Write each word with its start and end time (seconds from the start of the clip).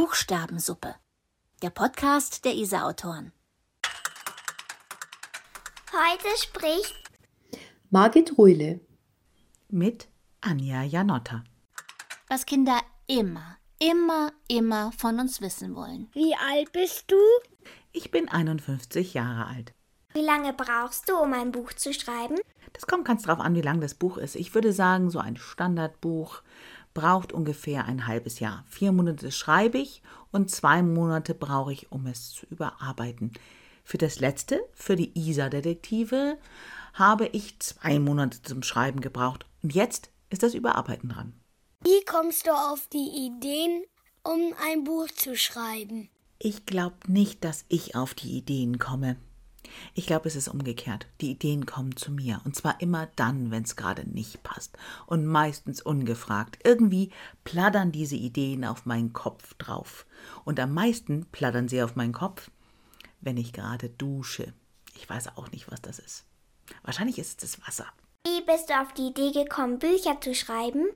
Buchstabensuppe. 0.00 0.94
Der 1.60 1.70
Podcast 1.70 2.44
der 2.44 2.54
ISA-Autoren. 2.54 3.32
Heute 5.90 6.38
spricht 6.40 6.94
Margit 7.90 8.38
Ruhle 8.38 8.78
mit 9.68 10.06
Anja 10.40 10.84
Janotta. 10.84 11.42
Was 12.28 12.46
Kinder 12.46 12.78
immer, 13.08 13.56
immer, 13.80 14.30
immer 14.46 14.92
von 14.92 15.18
uns 15.18 15.40
wissen 15.40 15.74
wollen. 15.74 16.08
Wie 16.12 16.36
alt 16.48 16.70
bist 16.70 17.10
du? 17.10 17.16
Ich 17.90 18.12
bin 18.12 18.28
51 18.28 19.14
Jahre 19.14 19.46
alt. 19.46 19.74
Wie 20.14 20.20
lange 20.20 20.52
brauchst 20.52 21.08
du, 21.08 21.16
um 21.16 21.32
ein 21.32 21.50
Buch 21.50 21.72
zu 21.72 21.92
schreiben? 21.92 22.36
Das 22.72 22.86
kommt 22.86 23.04
ganz 23.04 23.24
drauf 23.24 23.40
an, 23.40 23.56
wie 23.56 23.62
lang 23.62 23.80
das 23.80 23.94
Buch 23.94 24.16
ist. 24.16 24.36
Ich 24.36 24.54
würde 24.54 24.72
sagen, 24.72 25.10
so 25.10 25.18
ein 25.18 25.36
Standardbuch 25.36 26.42
braucht 26.98 27.32
ungefähr 27.32 27.84
ein 27.84 28.08
halbes 28.08 28.40
Jahr. 28.40 28.64
Vier 28.68 28.90
Monate 28.90 29.30
schreibe 29.30 29.78
ich 29.78 30.02
und 30.32 30.50
zwei 30.50 30.82
Monate 30.82 31.32
brauche 31.32 31.72
ich, 31.72 31.92
um 31.92 32.08
es 32.08 32.32
zu 32.32 32.44
überarbeiten. 32.46 33.32
Für 33.84 33.98
das 33.98 34.18
letzte, 34.18 34.60
für 34.72 34.96
die 34.96 35.16
ISA-Detektive, 35.16 36.38
habe 36.94 37.26
ich 37.26 37.56
zwei 37.60 38.00
Monate 38.00 38.42
zum 38.42 38.64
Schreiben 38.64 39.00
gebraucht. 39.00 39.46
Und 39.62 39.76
jetzt 39.76 40.10
ist 40.28 40.42
das 40.42 40.54
Überarbeiten 40.54 41.10
dran. 41.10 41.34
Wie 41.84 42.04
kommst 42.04 42.48
du 42.48 42.50
auf 42.50 42.88
die 42.88 43.28
Ideen, 43.28 43.84
um 44.24 44.52
ein 44.68 44.82
Buch 44.82 45.06
zu 45.14 45.36
schreiben? 45.36 46.08
Ich 46.40 46.66
glaube 46.66 46.96
nicht, 47.06 47.44
dass 47.44 47.64
ich 47.68 47.94
auf 47.94 48.14
die 48.14 48.36
Ideen 48.36 48.80
komme. 48.80 49.16
Ich 49.94 50.06
glaube, 50.06 50.28
es 50.28 50.36
ist 50.36 50.48
umgekehrt. 50.48 51.06
Die 51.20 51.30
Ideen 51.30 51.66
kommen 51.66 51.96
zu 51.96 52.10
mir. 52.10 52.40
Und 52.44 52.56
zwar 52.56 52.80
immer 52.80 53.08
dann, 53.16 53.50
wenn 53.50 53.62
es 53.62 53.76
gerade 53.76 54.08
nicht 54.08 54.42
passt. 54.42 54.76
Und 55.06 55.26
meistens 55.26 55.82
ungefragt. 55.82 56.58
Irgendwie 56.64 57.10
plattern 57.44 57.92
diese 57.92 58.16
Ideen 58.16 58.64
auf 58.64 58.86
meinen 58.86 59.12
Kopf 59.12 59.54
drauf. 59.54 60.06
Und 60.44 60.60
am 60.60 60.74
meisten 60.74 61.26
plattern 61.32 61.68
sie 61.68 61.82
auf 61.82 61.96
meinen 61.96 62.12
Kopf, 62.12 62.50
wenn 63.20 63.36
ich 63.36 63.52
gerade 63.52 63.88
dusche. 63.88 64.52
Ich 64.94 65.08
weiß 65.08 65.36
auch 65.36 65.50
nicht, 65.52 65.70
was 65.70 65.80
das 65.80 65.98
ist. 65.98 66.24
Wahrscheinlich 66.82 67.18
ist 67.18 67.42
es 67.42 67.52
das 67.56 67.66
Wasser. 67.66 67.86
Wie 68.26 68.44
bist 68.44 68.68
du 68.68 68.74
auf 68.74 68.92
die 68.92 69.08
Idee 69.08 69.32
gekommen, 69.32 69.78
Bücher 69.78 70.20
zu 70.20 70.34
schreiben? 70.34 70.86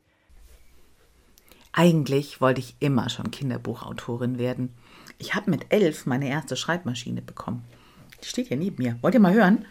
Eigentlich 1.72 2.40
wollte 2.40 2.60
ich 2.60 2.76
immer 2.80 3.08
schon 3.08 3.30
Kinderbuchautorin 3.30 4.38
werden. 4.38 4.74
Ich 5.18 5.34
habe 5.34 5.50
mit 5.50 5.66
elf 5.70 6.04
meine 6.04 6.28
erste 6.28 6.56
Schreibmaschine 6.56 7.22
bekommen. 7.22 7.64
Die 8.22 8.28
steht 8.28 8.48
hier 8.48 8.56
neben 8.56 8.82
mir. 8.82 8.98
Wollt 9.02 9.14
ihr 9.14 9.20
mal 9.20 9.34
hören? 9.34 9.64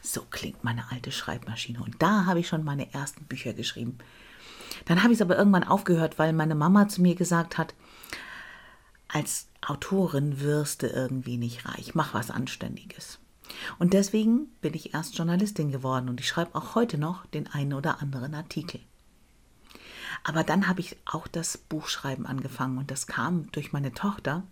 So 0.00 0.22
klingt 0.30 0.64
meine 0.64 0.90
alte 0.90 1.12
Schreibmaschine. 1.12 1.80
Und 1.80 2.00
da 2.00 2.24
habe 2.26 2.40
ich 2.40 2.48
schon 2.48 2.64
meine 2.64 2.92
ersten 2.94 3.24
Bücher 3.24 3.52
geschrieben. 3.52 3.98
Dann 4.86 5.02
habe 5.02 5.12
ich 5.12 5.18
es 5.18 5.22
aber 5.22 5.36
irgendwann 5.36 5.64
aufgehört, 5.64 6.18
weil 6.18 6.32
meine 6.32 6.54
Mama 6.54 6.88
zu 6.88 7.02
mir 7.02 7.14
gesagt 7.14 7.58
hat, 7.58 7.74
als 9.08 9.48
Autorin 9.66 10.40
wirst 10.40 10.82
du 10.82 10.86
irgendwie 10.86 11.36
nicht 11.36 11.66
reich. 11.66 11.94
Mach 11.94 12.14
was 12.14 12.30
Anständiges. 12.30 13.18
Und 13.78 13.92
deswegen 13.92 14.46
bin 14.60 14.74
ich 14.74 14.94
erst 14.94 15.16
Journalistin 15.16 15.70
geworden 15.70 16.08
und 16.08 16.20
ich 16.20 16.28
schreibe 16.28 16.54
auch 16.54 16.74
heute 16.74 16.98
noch 16.98 17.26
den 17.26 17.46
einen 17.46 17.72
oder 17.72 18.00
anderen 18.00 18.34
Artikel. 18.34 18.80
Aber 20.24 20.44
dann 20.44 20.68
habe 20.68 20.80
ich 20.80 20.96
auch 21.06 21.26
das 21.26 21.56
Buchschreiben 21.56 22.26
angefangen 22.26 22.78
und 22.78 22.90
das 22.90 23.06
kam 23.06 23.50
durch 23.52 23.72
meine 23.72 23.92
Tochter, 23.92 24.42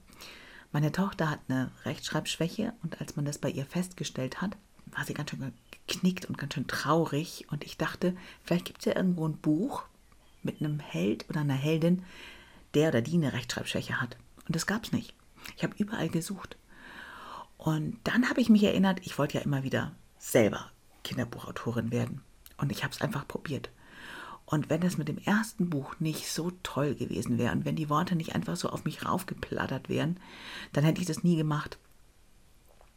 meine 0.73 0.93
Tochter 0.93 1.31
hat 1.31 1.41
eine 1.49 1.71
Rechtschreibschwäche 1.85 2.73
und 2.83 3.01
als 3.01 3.17
man 3.17 3.25
das 3.25 3.39
bei 3.39 3.51
ihr 3.51 3.67
festgestellt 3.67 4.41
hat, 4.41 4.57
war 4.87 5.05
sie 5.05 5.15
ganz 5.15 5.31
schön 5.31 5.53
geknickt 5.87 6.27
und 6.27 6.39
ganz 6.39 6.55
schön 6.55 6.67
traurig. 6.67 7.47
Und 7.51 7.65
ich 7.65 7.77
dachte, 7.77 8.17
vielleicht 8.45 8.67
gibt 8.67 8.81
es 8.81 8.85
ja 8.87 8.97
irgendwo 8.97 9.27
ein 9.27 9.37
Buch 9.37 9.85
mit 10.43 10.61
einem 10.61 10.81
Held 10.81 11.29
oder 11.29 11.41
einer 11.41 11.55
Heldin, 11.55 12.05
der 12.75 12.89
oder 12.89 13.03
die 13.03 13.15
eine 13.15 13.33
Rechtschreibschwäche 13.33 14.01
hat. 14.01 14.17
Und 14.47 14.55
das 14.55 14.67
gab 14.67 14.85
es 14.85 14.93
nicht. 14.93 15.15
Ich 15.57 15.63
habe 15.63 15.75
überall 15.79 16.09
gesucht. 16.09 16.57
Und 17.59 17.99
dann 18.05 18.29
habe 18.29 18.41
ich 18.41 18.49
mich 18.49 18.63
erinnert, 18.63 19.01
ich 19.05 19.19
wollte 19.19 19.39
ja 19.39 19.45
immer 19.45 19.63
wieder 19.63 19.93
selber 20.19 20.71
Kinderbuchautorin 21.05 21.91
werden. 21.91 22.23
Und 22.59 22.73
ich 22.73 22.85
habe 22.85 22.93
es 22.95 23.01
einfach 23.01 23.27
probiert. 23.27 23.71
Und 24.47 24.71
wenn 24.71 24.81
das 24.81 24.97
mit 24.97 25.09
dem 25.09 25.19
ersten 25.19 25.69
Buch 25.69 25.97
nicht 25.99 26.31
so 26.31 26.53
toll 26.63 26.95
gewesen 26.95 27.37
wäre 27.37 27.53
und 27.53 27.65
wenn 27.65 27.77
die 27.77 27.91
Worte 27.91 28.15
nicht 28.15 28.35
einfach 28.35 28.57
so 28.57 28.71
auf 28.71 28.85
mich 28.85 29.05
raufgeplattert 29.05 29.89
wären, 29.89 30.21
dann 30.73 30.85
hätte 30.85 31.01
ich 31.01 31.07
das 31.07 31.25
nie 31.25 31.37
gemacht. 31.37 31.79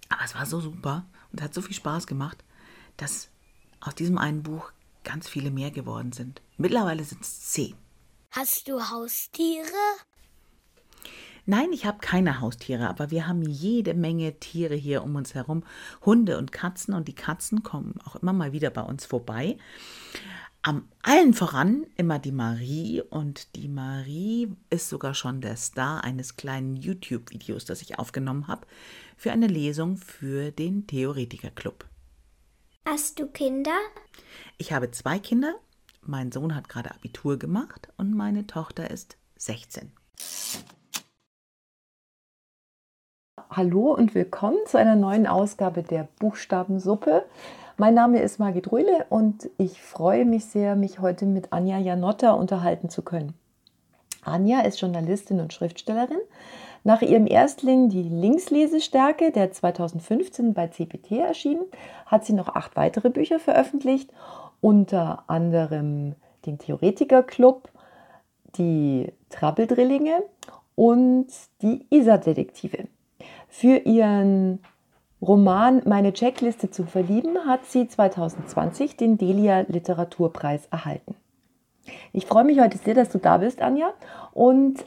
Aber 0.10 0.24
es 0.24 0.36
war 0.36 0.46
so 0.46 0.62
super 0.62 1.06
und 1.32 1.42
hat 1.42 1.54
so 1.54 1.62
viel 1.62 1.76
Spaß 1.76 2.06
gemacht, 2.08 2.44
dass 2.98 3.30
aus 3.80 3.96
diesem 3.96 4.18
einen 4.18 4.44
Buch 4.44 4.72
ganz 5.04 5.28
viele 5.28 5.50
mehr 5.50 5.72
geworden 5.72 6.12
sind. 6.12 6.42
Mittlerweile 6.58 7.04
sind 7.04 7.22
es 7.22 7.42
zehn. 7.52 7.76
Hast 8.32 8.68
du 8.68 8.80
Haustiere? 8.80 9.66
Nein, 11.46 11.72
ich 11.72 11.88
habe 11.88 11.98
keine 11.98 12.42
Haustiere, 12.42 12.88
aber 12.90 13.10
wir 13.10 13.28
haben 13.28 13.42
jede 13.42 13.96
Menge 13.96 14.40
Tiere 14.40 14.76
hier 14.76 15.04
um 15.04 15.16
uns 15.16 15.34
herum. 15.34 15.64
Hunde 16.06 16.38
und 16.38 16.52
Katzen 16.52 16.94
und 16.94 17.08
die 17.08 17.16
Katzen 17.16 17.64
kommen 17.64 17.96
auch 18.06 18.18
immer 18.18 18.34
mal 18.34 18.52
wieder 18.52 18.70
bei 18.70 18.84
uns 18.84 19.08
vorbei. 19.08 19.58
Am 20.62 20.90
allen 21.04 21.34
voran 21.34 21.86
immer 21.96 22.20
die 22.20 22.34
Marie 22.34 23.02
und 23.02 23.56
die 23.56 23.70
Marie 23.70 24.54
ist 24.70 24.90
sogar 24.90 25.14
schon 25.14 25.40
der 25.40 25.56
Star 25.56 26.04
eines 26.04 26.36
kleinen 26.36 26.76
YouTube-Videos, 26.76 27.64
das 27.64 27.82
ich 27.82 27.98
aufgenommen 27.98 28.50
habe, 28.50 28.68
für 29.16 29.32
eine 29.32 29.48
Lesung 29.48 29.96
für 29.96 30.52
den 30.52 30.86
Theoretiker-Club. 30.86 31.86
Hast 32.86 33.20
du 33.20 33.28
Kinder? 33.28 33.78
Ich 34.58 34.74
habe 34.74 34.92
zwei 34.92 35.18
Kinder. 35.18 35.56
Mein 36.02 36.34
Sohn 36.34 36.54
hat 36.54 36.68
gerade 36.68 36.92
Abitur 36.92 37.40
gemacht 37.40 37.88
und 37.96 38.14
meine 38.14 38.46
Tochter 38.46 38.92
ist 38.92 39.18
16. 39.38 39.94
Hallo 43.50 43.94
und 43.94 44.14
willkommen 44.14 44.58
zu 44.66 44.78
einer 44.78 44.98
neuen 44.98 45.26
Ausgabe 45.26 45.84
der 45.84 46.10
Buchstabensuppe. 46.20 47.24
Mein 47.80 47.94
Name 47.94 48.20
ist 48.20 48.40
Margit 48.40 48.74
Rühle 48.74 49.06
und 49.08 49.50
ich 49.58 49.82
freue 49.82 50.26
mich 50.26 50.44
sehr, 50.44 50.76
mich 50.76 51.00
heute 51.00 51.26
mit 51.26 51.54
Anja 51.54 51.78
Janotta 51.78 52.32
unterhalten 52.32 52.90
zu 52.90 53.04
können. 53.04 53.36
Anja 54.22 54.60
ist 54.60 54.82
Journalistin 54.82 55.40
und 55.40 55.54
Schriftstellerin. 55.54 56.20
Nach 56.84 57.02
ihrem 57.02 57.26
Erstling 57.26 57.88
Die 57.88 58.04
Linkslesestärke, 58.04 59.32
der 59.32 59.54
2015 59.54 60.54
bei 60.54 60.68
CPT 60.68 61.12
erschienen, 61.12 61.64
hat 62.06 62.26
sie 62.26 62.34
noch 62.34 62.50
acht 62.50 62.76
weitere 62.76 63.10
Bücher 63.10 63.40
veröffentlicht, 63.40 64.12
unter 64.60 65.24
anderem 65.28 66.16
den 66.46 66.58
Theoretiker-Club, 66.58 67.70
die 68.58 69.14
Trabbeldrillinge 69.30 70.22
und 70.76 71.28
die 71.62 71.86
Isa-Detektive. 71.90 72.90
Für 73.48 73.78
ihren 73.78 74.60
Roman 75.22 75.82
Meine 75.86 76.14
Checkliste 76.14 76.72
zum 76.72 76.88
Verlieben 76.88 77.46
hat 77.46 77.66
sie 77.66 77.88
2020 77.88 78.96
den 78.96 79.18
Delia 79.18 79.66
Literaturpreis 79.68 80.68
erhalten. 80.72 81.16
Ich 82.14 82.26
freue 82.26 82.46
mich 82.46 82.60
heute 82.62 82.78
sehr, 82.78 82.94
dass 82.94 83.10
du 83.10 83.18
da 83.18 83.38
bist, 83.38 83.62
Anja. 83.62 83.94
Und 84.32 84.86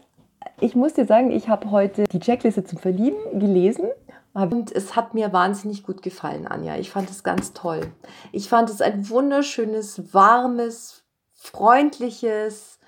ich 0.60 0.74
muss 0.74 0.94
dir 0.94 1.04
sagen, 1.04 1.30
ich 1.30 1.48
habe 1.48 1.70
heute 1.70 2.04
die 2.04 2.20
Checkliste 2.20 2.64
zum 2.64 2.78
Verlieben 2.78 3.38
gelesen. 3.38 3.88
Und 4.32 4.72
es 4.72 4.96
hat 4.96 5.12
mir 5.12 5.34
wahnsinnig 5.34 5.82
gut 5.82 6.02
gefallen, 6.02 6.46
Anja. 6.46 6.76
Ich 6.76 6.90
fand 6.90 7.10
es 7.10 7.22
ganz 7.22 7.52
toll. 7.52 7.92
Ich 8.30 8.48
fand 8.48 8.70
es 8.70 8.80
ein 8.80 9.10
wunderschönes, 9.10 10.14
warmes, 10.14 11.04
freundliches 11.34 12.78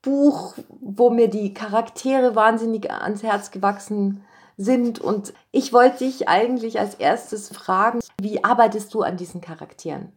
Buch, 0.00 0.54
wo 0.80 1.10
mir 1.10 1.28
die 1.28 1.52
Charaktere 1.52 2.34
wahnsinnig 2.34 2.90
ans 2.90 3.22
Herz 3.22 3.50
gewachsen 3.50 4.12
sind 4.12 4.22
sind. 4.56 4.98
Und 4.98 5.34
ich 5.52 5.72
wollte 5.72 6.04
dich 6.04 6.28
eigentlich 6.28 6.78
als 6.78 6.94
erstes 6.94 7.48
fragen, 7.48 8.00
wie 8.20 8.44
arbeitest 8.44 8.92
du 8.94 9.02
an 9.02 9.16
diesen 9.16 9.40
Charakteren? 9.40 10.12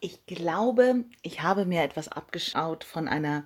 Ich 0.00 0.26
glaube, 0.26 1.04
ich 1.22 1.42
habe 1.42 1.64
mir 1.64 1.82
etwas 1.82 2.08
abgeschaut 2.08 2.84
von 2.84 3.08
einer 3.08 3.44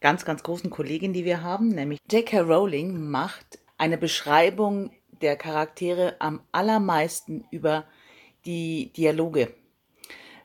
ganz, 0.00 0.24
ganz 0.24 0.42
großen 0.42 0.70
Kollegin, 0.70 1.12
die 1.12 1.24
wir 1.24 1.42
haben, 1.42 1.68
nämlich 1.68 2.00
J.K. 2.10 2.40
Rowling 2.40 3.08
macht 3.08 3.60
eine 3.78 3.98
Beschreibung 3.98 4.90
der 5.20 5.36
Charaktere 5.36 6.16
am 6.18 6.40
allermeisten 6.50 7.44
über 7.50 7.84
die 8.44 8.92
Dialoge. 8.92 9.54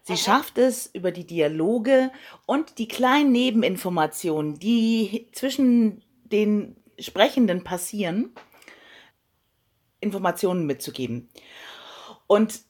Sie 0.04 0.16
schafft 0.16 0.57
es 0.57 0.88
über 0.88 1.12
die 1.12 1.25
Dialoge 1.25 2.12
und 2.46 2.78
die 2.78 2.88
kleinen 2.88 3.31
Nebeninformationen, 3.31 4.57
die 4.60 5.28
zwischen 5.34 6.01
den 6.24 6.78
Sprechenden 7.00 7.63
passieren, 7.63 8.34
Informationen 10.00 10.66
mitzugeben. 10.66 11.30
Und 12.28 12.62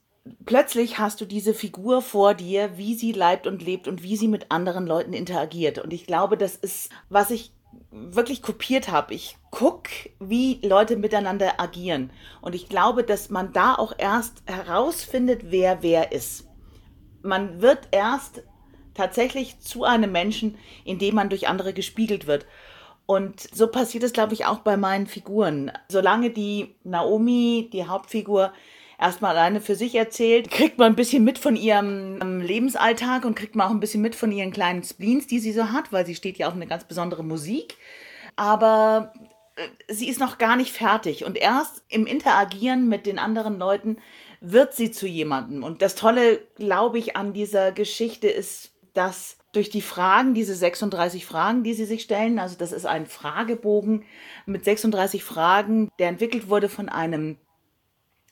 plötzlich 0.46 1.00
hast 1.00 1.22
du 1.22 1.26
diese 1.26 1.54
Figur 1.54 2.02
vor 2.02 2.34
dir, 2.34 2.78
wie 2.78 2.96
sie 2.96 3.12
leibt 3.12 3.48
und 3.48 3.62
lebt 3.62 3.88
und 3.88 4.04
wie 4.04 4.18
sie 4.18 4.28
mit 4.28 4.52
anderen 4.52 4.88
Leuten 4.88 5.14
interagiert. 5.14 5.80
Und 5.80 5.94
ich 5.94 6.06
glaube, 6.06 6.38
das 6.38 6.56
ist, 6.56 6.92
was 7.10 7.32
ich 7.32 7.52
wirklich 7.92 8.42
kopiert 8.42 8.90
habe. 8.90 9.14
Ich 9.14 9.38
gucke, 9.52 9.92
wie 10.20 10.60
Leute 10.64 10.98
miteinander 10.98 11.60
agieren. 11.60 12.12
Und 12.42 12.56
ich 12.56 12.70
glaube, 12.70 13.04
dass 13.04 13.30
man 13.30 13.54
da 13.54 13.76
auch 13.76 13.94
erst 13.98 14.44
herausfindet, 14.46 15.52
wer 15.52 15.84
wer 15.84 16.12
ist. 16.12 16.48
Man 17.22 17.62
wird 17.62 17.90
erst 17.92 18.44
tatsächlich 18.94 19.60
zu 19.60 19.84
einem 19.84 20.12
Menschen, 20.12 20.58
in 20.84 21.00
dem 21.00 21.16
man 21.16 21.30
durch 21.30 21.48
andere 21.48 21.74
gespiegelt 21.74 22.28
wird. 22.28 22.46
Und 23.07 23.39
so 23.56 23.68
passiert 23.68 24.04
es, 24.04 24.13
glaube 24.13 24.33
ich, 24.33 24.45
auch 24.45 24.59
bei 24.59 24.77
meinen 24.77 25.07
Figuren. 25.07 25.71
Solange 25.89 26.30
die 26.30 26.75
Naomi, 26.83 27.69
die 27.71 27.88
Hauptfigur, 27.88 28.51
erstmal 29.00 29.31
alleine 29.31 29.62
für 29.62 29.75
sich 29.75 29.95
erzählt, 29.95 30.51
kriegt 30.51 30.77
man 30.77 30.92
ein 30.92 30.95
bisschen 30.95 31.24
mit 31.24 31.38
von 31.38 31.56
ihrem 31.56 32.19
ähm, 32.21 32.42
Lebensalltag 32.42 33.25
und 33.25 33.36
kriegt 33.36 33.56
man 33.56 33.68
auch 33.68 33.71
ein 33.71 33.80
bisschen 33.80 34.01
mit 34.01 34.15
von 34.15 34.31
ihren 34.31 34.51
kleinen 34.51 34.83
Spleens, 34.83 35.25
die 35.25 35.39
sie 35.39 35.54
so 35.54 35.71
hat, 35.71 35.92
weil 35.92 36.06
sie 36.06 36.15
steht 36.15 36.38
ja 36.38 36.48
auf 36.48 36.54
eine 36.54 36.68
ganz 36.68 36.83
besondere 36.83 37.24
Musik. 37.24 37.77
Aber 38.36 39.13
äh, 39.56 39.94
sie 39.94 40.09
ist 40.09 40.19
noch 40.19 40.38
gar 40.38 40.57
nicht 40.57 40.74
fertig 40.74 41.24
und 41.24 41.38
erst 41.38 41.83
im 41.89 42.06
Interagieren 42.06 42.89
mit 42.89 43.06
den 43.06 43.19
anderen 43.19 43.57
Leuten 43.57 43.98
wird 44.42 44.74
sie 44.74 44.92
zu 44.92 45.07
jemandem. 45.07 45.63
Und 45.63 45.81
das 45.81 45.95
Tolle, 45.95 46.42
glaube 46.56 47.00
ich, 47.00 47.15
an 47.15 47.33
dieser 47.33 47.71
Geschichte 47.71 48.27
ist, 48.27 48.71
dass 48.94 49.37
durch 49.54 49.70
die 49.70 49.82
Fragen, 49.82 50.34
diese 50.34 50.56
36 50.56 51.26
Fragen, 51.26 51.64
die 51.64 51.74
sie 51.74 51.86
sich 51.86 52.02
stellen, 52.02 52.40
also 52.40 52.56
das 52.58 52.72
ist 52.72 52.86
ein 52.86 53.06
Fragebogen 53.06 54.04
mit 54.46 54.66
36 54.66 55.24
Fragen, 55.24 55.90
der 56.00 56.10
entwickelt 56.10 56.50
wurde 56.50 56.70
von 56.70 56.90
einem 56.90 57.38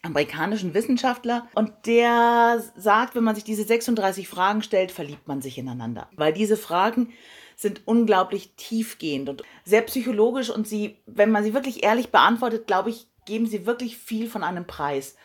amerikanischen 0.01 0.73
Wissenschaftler 0.73 1.47
und 1.55 1.71
der 1.85 2.63
sagt, 2.75 3.15
wenn 3.15 3.23
man 3.23 3.35
sich 3.35 3.43
diese 3.43 3.63
36 3.63 4.27
Fragen 4.27 4.61
stellt, 4.61 4.91
verliebt 4.91 5.27
man 5.27 5.41
sich 5.41 5.57
ineinander, 5.57 6.09
weil 6.15 6.31
diese 6.31 6.57
Fragen 6.57 7.11
sind 7.55 7.87
unglaublich 7.87 8.53
tiefgehend 8.55 9.29
und 9.29 9.43
sehr 9.63 9.81
psychologisch 9.81 10.49
und 10.49 10.67
sie, 10.67 10.97
wenn 11.05 11.31
man 11.31 11.43
sie 11.43 11.53
wirklich 11.53 11.83
ehrlich 11.83 12.09
beantwortet, 12.09 12.67
glaube 12.67 12.89
ich, 12.89 13.07
geben 13.25 13.47
sie 13.47 13.65
wirklich 13.65 13.97
viel 13.97 14.29
von 14.29 14.43
einem 14.43 14.67
Preis. 14.67 15.15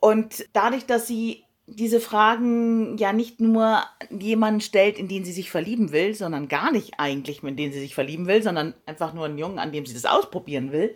Und 0.00 0.46
dadurch, 0.52 0.86
dass 0.86 1.06
sie 1.06 1.43
diese 1.66 2.00
Fragen 2.00 2.98
ja 2.98 3.12
nicht 3.12 3.40
nur 3.40 3.82
jemanden 4.10 4.60
stellt, 4.60 4.98
in 4.98 5.08
den 5.08 5.24
sie 5.24 5.32
sich 5.32 5.50
verlieben 5.50 5.92
will, 5.92 6.14
sondern 6.14 6.48
gar 6.48 6.70
nicht 6.70 6.94
eigentlich, 6.98 7.42
in 7.42 7.56
den 7.56 7.72
sie 7.72 7.80
sich 7.80 7.94
verlieben 7.94 8.26
will, 8.26 8.42
sondern 8.42 8.74
einfach 8.86 9.14
nur 9.14 9.24
einen 9.24 9.38
Jungen, 9.38 9.58
an 9.58 9.72
dem 9.72 9.86
sie 9.86 9.94
das 9.94 10.04
ausprobieren 10.04 10.72
will 10.72 10.94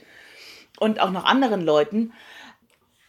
und 0.79 1.01
auch 1.01 1.11
noch 1.11 1.25
anderen 1.25 1.63
Leuten, 1.63 2.13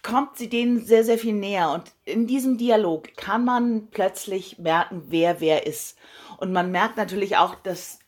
kommt 0.02 0.38
sie 0.38 0.50
denen 0.50 0.84
sehr, 0.86 1.04
sehr 1.04 1.18
viel 1.18 1.34
näher. 1.34 1.72
Und 1.72 1.92
in 2.06 2.28
diesem 2.28 2.58
Dialog 2.58 3.16
kann 3.16 3.44
man 3.44 3.88
plötzlich 3.92 4.58
merken, 4.58 5.04
wer 5.08 5.42
wer 5.42 5.68
ist. 5.68 5.98
Und 6.38 6.54
man 6.54 6.72
merkt 6.72 6.98
natürlich 6.98 7.38
auch, 7.38 7.56
dass 7.56 8.00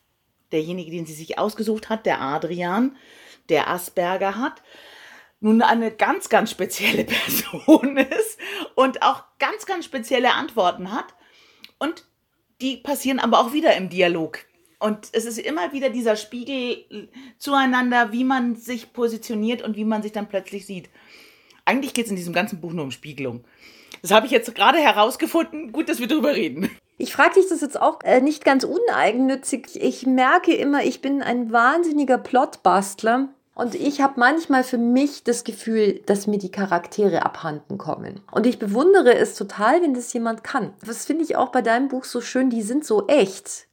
derjenige, 0.50 0.90
den 0.90 1.06
sie 1.06 1.14
sich 1.14 1.38
ausgesucht 1.38 1.88
hat, 1.88 2.06
der 2.06 2.20
Adrian, 2.20 2.96
der 3.48 3.68
Asperger 3.68 4.36
hat, 4.36 4.62
nun 5.42 5.60
eine 5.60 5.90
ganz, 5.90 6.28
ganz 6.28 6.50
spezielle 6.50 7.04
Person 7.04 7.96
ist 7.96 8.38
und 8.74 9.02
auch 9.02 9.24
ganz, 9.38 9.66
ganz 9.66 9.84
spezielle 9.84 10.34
Antworten 10.34 10.92
hat. 10.92 11.14
Und 11.78 12.04
die 12.60 12.76
passieren 12.76 13.18
aber 13.18 13.40
auch 13.40 13.52
wieder 13.52 13.76
im 13.76 13.88
Dialog. 13.88 14.38
Und 14.78 15.08
es 15.12 15.24
ist 15.26 15.38
immer 15.38 15.72
wieder 15.72 15.90
dieser 15.90 16.16
Spiegel 16.16 17.08
zueinander, 17.38 18.12
wie 18.12 18.24
man 18.24 18.56
sich 18.56 18.92
positioniert 18.92 19.62
und 19.62 19.76
wie 19.76 19.84
man 19.84 20.02
sich 20.02 20.12
dann 20.12 20.28
plötzlich 20.28 20.66
sieht. 20.66 20.90
Eigentlich 21.64 21.94
geht 21.94 22.06
es 22.06 22.10
in 22.10 22.16
diesem 22.16 22.32
ganzen 22.32 22.60
Buch 22.60 22.72
nur 22.72 22.84
um 22.84 22.90
Spiegelung. 22.90 23.44
Das 24.00 24.10
habe 24.10 24.26
ich 24.26 24.32
jetzt 24.32 24.52
gerade 24.54 24.78
herausgefunden. 24.78 25.70
Gut, 25.70 25.88
dass 25.88 26.00
wir 26.00 26.08
darüber 26.08 26.34
reden. 26.34 26.70
Ich 26.98 27.12
frage 27.12 27.34
dich 27.34 27.48
das 27.48 27.60
jetzt 27.60 27.80
auch 27.80 28.00
äh, 28.02 28.20
nicht 28.20 28.44
ganz 28.44 28.64
uneigennützig. 28.64 29.80
Ich 29.80 30.06
merke 30.06 30.54
immer, 30.54 30.84
ich 30.84 31.00
bin 31.00 31.22
ein 31.22 31.52
wahnsinniger 31.52 32.18
Plotbastler. 32.18 33.28
Und 33.54 33.74
ich 33.74 34.00
habe 34.00 34.14
manchmal 34.18 34.64
für 34.64 34.78
mich 34.78 35.24
das 35.24 35.44
Gefühl, 35.44 36.00
dass 36.06 36.26
mir 36.26 36.38
die 36.38 36.50
Charaktere 36.50 37.24
abhanden 37.24 37.76
kommen. 37.76 38.20
Und 38.30 38.46
ich 38.46 38.58
bewundere 38.58 39.14
es 39.14 39.34
total, 39.34 39.82
wenn 39.82 39.94
das 39.94 40.12
jemand 40.12 40.42
kann. 40.42 40.72
Das 40.86 41.04
finde 41.04 41.24
ich 41.24 41.36
auch 41.36 41.52
bei 41.52 41.60
deinem 41.60 41.88
Buch 41.88 42.04
so 42.04 42.20
schön, 42.20 42.48
die 42.48 42.62
sind 42.62 42.84
so 42.84 43.06
echt 43.08 43.68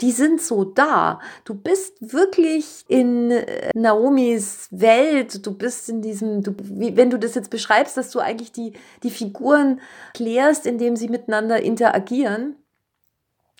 die 0.00 0.12
sind 0.12 0.42
so 0.42 0.64
da. 0.64 1.20
Du 1.44 1.54
bist 1.54 1.94
wirklich 2.00 2.84
in 2.88 3.30
äh, 3.30 3.70
Naomis 3.74 4.68
Welt. 4.70 5.46
Du 5.46 5.56
bist 5.56 5.88
in 5.88 6.02
diesem, 6.02 6.42
du, 6.42 6.54
wenn 6.58 7.10
du 7.10 7.18
das 7.18 7.34
jetzt 7.34 7.50
beschreibst, 7.50 7.96
dass 7.96 8.10
du 8.10 8.20
eigentlich 8.20 8.52
die, 8.52 8.74
die 9.02 9.10
Figuren 9.10 9.80
klärst, 10.12 10.66
indem 10.66 10.96
sie 10.96 11.08
miteinander 11.08 11.62
interagieren, 11.62 12.56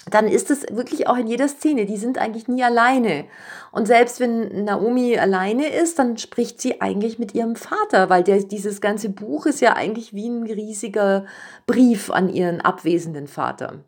dann 0.09 0.29
ist 0.29 0.51
es 0.51 0.63
wirklich 0.71 1.09
auch 1.09 1.17
in 1.17 1.27
jeder 1.27 1.49
Szene. 1.49 1.85
Die 1.85 1.97
sind 1.97 2.19
eigentlich 2.19 2.47
nie 2.47 2.63
alleine. 2.63 3.25
Und 3.73 3.87
selbst 3.87 4.21
wenn 4.21 4.65
Naomi 4.65 5.19
alleine 5.19 5.69
ist, 5.69 5.99
dann 5.99 6.17
spricht 6.17 6.61
sie 6.61 6.81
eigentlich 6.81 7.19
mit 7.19 7.35
ihrem 7.35 7.57
Vater, 7.57 8.09
weil 8.09 8.23
der, 8.23 8.43
dieses 8.45 8.81
ganze 8.81 9.09
Buch 9.09 9.47
ist 9.47 9.61
ja 9.61 9.75
eigentlich 9.75 10.15
wie 10.15 10.29
ein 10.29 10.45
riesiger 10.45 11.27
Brief 11.67 12.11
an 12.11 12.29
ihren 12.29 12.61
abwesenden 12.61 13.27
Vater. 13.27 13.85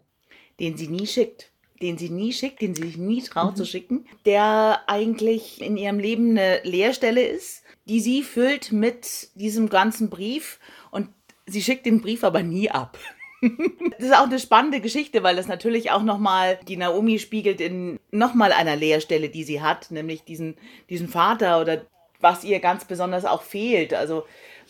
Den 0.59 0.77
sie 0.77 0.89
nie 0.89 1.07
schickt 1.07 1.53
den 1.81 1.97
sie 1.97 2.11
nie 2.11 2.33
schickt, 2.33 2.61
den 2.61 2.75
sie 2.75 2.83
sich 2.83 2.97
nie 2.97 3.23
traut 3.23 3.53
mhm. 3.53 3.57
zu 3.57 3.65
schicken, 3.65 4.07
der 4.27 4.81
eigentlich 4.89 5.61
in 5.61 5.77
ihrem 5.77 5.99
Leben 5.99 6.31
eine 6.31 6.61
Leerstelle 6.65 7.23
ist, 7.23 7.63
die 7.89 8.01
sie 8.01 8.23
füllt 8.23 8.73
mit 8.73 9.29
diesem 9.35 9.69
ganzen 9.69 10.11
Brief 10.11 10.59
und 10.91 11.09
sie 11.47 11.63
schickt 11.63 11.87
den 11.87 12.01
Brief 12.01 12.25
aber 12.25 12.43
nie 12.43 12.71
ab. 12.71 12.99
Das 13.41 14.07
ist 14.07 14.15
auch 14.15 14.25
eine 14.25 14.39
spannende 14.39 14.81
Geschichte, 14.81 15.23
weil 15.23 15.37
das 15.37 15.47
natürlich 15.47 15.91
auch 15.91 16.03
nochmal 16.03 16.59
die 16.67 16.77
Naomi 16.77 17.19
spiegelt 17.19 17.61
in 17.61 18.01
nochmal 18.11 18.53
einer 18.53 18.77
Leerstelle, 18.77 19.29
die 19.29 19.45
sie 19.45 19.63
hat, 19.63 19.91
nämlich 19.91 20.25
diesen, 20.25 20.57
diesen 20.91 21.09
Vater 21.09 21.61
oder 21.61 21.83
was 22.21 22.45
ihr 22.45 22.59
ganz 22.61 22.85
besonders 22.85 23.25
auch 23.25 23.43
fehlt. 23.43 23.95
Also, 23.95 24.25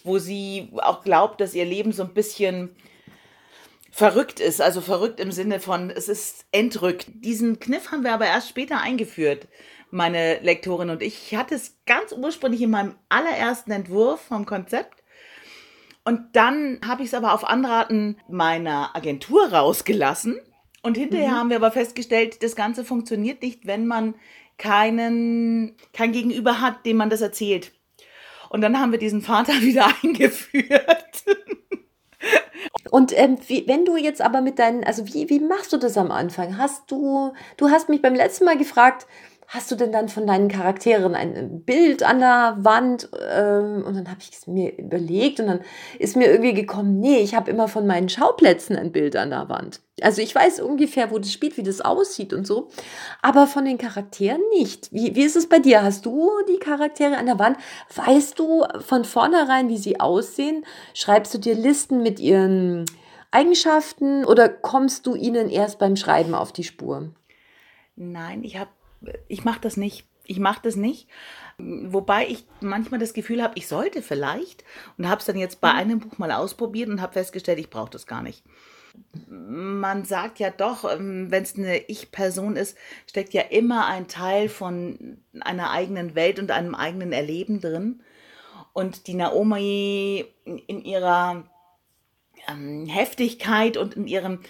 wo 0.04 0.18
sie 0.18 0.70
auch 0.76 1.02
glaubt, 1.02 1.40
dass 1.40 1.54
ihr 1.54 1.64
Leben 1.64 1.92
so 1.92 2.02
ein 2.02 2.14
bisschen 2.14 2.76
verrückt 3.90 4.40
ist. 4.40 4.60
Also 4.60 4.80
verrückt 4.80 5.20
im 5.20 5.32
Sinne 5.32 5.60
von, 5.60 5.90
es 5.90 6.08
ist 6.08 6.46
entrückt. 6.52 7.06
Diesen 7.08 7.58
Kniff 7.58 7.90
haben 7.90 8.04
wir 8.04 8.12
aber 8.12 8.26
erst 8.26 8.48
später 8.48 8.80
eingeführt, 8.80 9.48
meine 9.90 10.38
Lektorin 10.40 10.90
und 10.90 11.02
ich. 11.02 11.32
Ich 11.32 11.36
hatte 11.36 11.54
es 11.54 11.76
ganz 11.86 12.12
ursprünglich 12.12 12.62
in 12.62 12.70
meinem 12.70 12.94
allerersten 13.08 13.72
Entwurf 13.72 14.20
vom 14.20 14.46
Konzept. 14.46 14.97
Und 16.08 16.36
dann 16.36 16.80
habe 16.86 17.02
ich 17.02 17.08
es 17.08 17.14
aber 17.14 17.34
auf 17.34 17.46
Anraten 17.46 18.16
meiner 18.30 18.96
Agentur 18.96 19.52
rausgelassen. 19.52 20.40
Und 20.80 20.96
hinterher 20.96 21.32
mhm. 21.32 21.34
haben 21.34 21.50
wir 21.50 21.58
aber 21.58 21.70
festgestellt, 21.70 22.42
das 22.42 22.56
Ganze 22.56 22.82
funktioniert 22.82 23.42
nicht, 23.42 23.66
wenn 23.66 23.86
man 23.86 24.14
keinen, 24.56 25.76
kein 25.92 26.12
Gegenüber 26.12 26.62
hat, 26.62 26.86
dem 26.86 26.96
man 26.96 27.10
das 27.10 27.20
erzählt. 27.20 27.72
Und 28.48 28.62
dann 28.62 28.80
haben 28.80 28.90
wir 28.90 28.98
diesen 28.98 29.20
Vater 29.20 29.52
wieder 29.60 29.86
eingeführt. 30.02 31.24
Und 32.90 33.12
ähm, 33.14 33.36
wie, 33.46 33.68
wenn 33.68 33.84
du 33.84 33.98
jetzt 33.98 34.22
aber 34.22 34.40
mit 34.40 34.58
deinen, 34.58 34.84
also 34.84 35.06
wie, 35.08 35.28
wie 35.28 35.40
machst 35.40 35.74
du 35.74 35.76
das 35.76 35.98
am 35.98 36.10
Anfang? 36.10 36.56
Hast 36.56 36.90
du, 36.90 37.34
du 37.58 37.68
hast 37.68 37.90
mich 37.90 38.00
beim 38.00 38.14
letzten 38.14 38.46
Mal 38.46 38.56
gefragt, 38.56 39.06
hast 39.48 39.70
du 39.70 39.76
denn 39.76 39.92
dann 39.92 40.10
von 40.10 40.26
deinen 40.26 40.48
Charakteren 40.48 41.14
ein 41.14 41.62
Bild 41.64 42.02
an 42.02 42.20
der 42.20 42.58
Wand? 42.60 43.08
Ähm, 43.30 43.82
und 43.82 43.96
dann 43.96 44.08
habe 44.08 44.20
ich 44.20 44.30
es 44.30 44.46
mir 44.46 44.78
überlegt 44.78 45.40
und 45.40 45.46
dann 45.46 45.60
ist 45.98 46.16
mir 46.16 46.30
irgendwie 46.30 46.52
gekommen, 46.52 47.00
nee, 47.00 47.18
ich 47.18 47.34
habe 47.34 47.50
immer 47.50 47.66
von 47.66 47.86
meinen 47.86 48.10
Schauplätzen 48.10 48.76
ein 48.76 48.92
Bild 48.92 49.16
an 49.16 49.30
der 49.30 49.48
Wand. 49.48 49.80
Also 50.02 50.20
ich 50.20 50.34
weiß 50.34 50.60
ungefähr, 50.60 51.10
wo 51.10 51.18
das 51.18 51.32
spielt, 51.32 51.56
wie 51.56 51.62
das 51.62 51.80
aussieht 51.80 52.34
und 52.34 52.46
so, 52.46 52.68
aber 53.22 53.46
von 53.46 53.64
den 53.64 53.78
Charakteren 53.78 54.42
nicht. 54.50 54.92
Wie, 54.92 55.16
wie 55.16 55.24
ist 55.24 55.34
es 55.34 55.48
bei 55.48 55.58
dir? 55.58 55.82
Hast 55.82 56.04
du 56.04 56.30
die 56.46 56.58
Charaktere 56.58 57.16
an 57.16 57.26
der 57.26 57.38
Wand? 57.38 57.56
Weißt 57.96 58.38
du 58.38 58.64
von 58.80 59.04
vornherein, 59.04 59.70
wie 59.70 59.78
sie 59.78 59.98
aussehen? 59.98 60.66
Schreibst 60.92 61.32
du 61.32 61.38
dir 61.38 61.54
Listen 61.54 62.02
mit 62.02 62.20
ihren 62.20 62.84
Eigenschaften 63.30 64.26
oder 64.26 64.50
kommst 64.50 65.06
du 65.06 65.14
ihnen 65.14 65.48
erst 65.48 65.78
beim 65.78 65.96
Schreiben 65.96 66.34
auf 66.34 66.52
die 66.52 66.64
Spur? 66.64 67.10
Nein, 67.96 68.44
ich 68.44 68.56
habe 68.56 68.70
ich 69.28 69.44
mache 69.44 69.60
das 69.60 69.76
nicht. 69.76 70.06
Ich 70.24 70.38
mache 70.38 70.60
das 70.62 70.76
nicht. 70.76 71.08
Wobei 71.58 72.28
ich 72.28 72.44
manchmal 72.60 73.00
das 73.00 73.14
Gefühl 73.14 73.42
habe, 73.42 73.54
ich 73.56 73.66
sollte 73.66 74.02
vielleicht 74.02 74.62
und 74.96 75.08
habe 75.08 75.20
es 75.20 75.24
dann 75.24 75.38
jetzt 75.38 75.60
bei 75.60 75.72
mhm. 75.72 75.78
einem 75.78 75.98
Buch 76.00 76.18
mal 76.18 76.32
ausprobiert 76.32 76.88
und 76.88 77.00
habe 77.00 77.14
festgestellt, 77.14 77.58
ich 77.58 77.70
brauche 77.70 77.90
das 77.90 78.06
gar 78.06 78.22
nicht. 78.22 78.44
Man 79.28 80.04
sagt 80.04 80.38
ja 80.38 80.50
doch, 80.50 80.84
ähm, 80.84 81.30
wenn 81.30 81.42
es 81.42 81.56
eine 81.56 81.78
Ich-Person 81.88 82.56
ist, 82.56 82.76
steckt 83.08 83.32
ja 83.32 83.42
immer 83.42 83.86
ein 83.86 84.08
Teil 84.08 84.48
von 84.48 85.18
einer 85.40 85.70
eigenen 85.70 86.14
Welt 86.14 86.38
und 86.38 86.50
einem 86.50 86.74
eigenen 86.74 87.12
Erleben 87.12 87.60
drin. 87.60 88.02
Und 88.72 89.06
die 89.06 89.14
Naomi 89.14 90.26
in 90.44 90.84
ihrer 90.84 91.48
ähm, 92.48 92.86
Heftigkeit 92.86 93.76
und 93.76 93.94
in 93.94 94.06
ihrem 94.06 94.40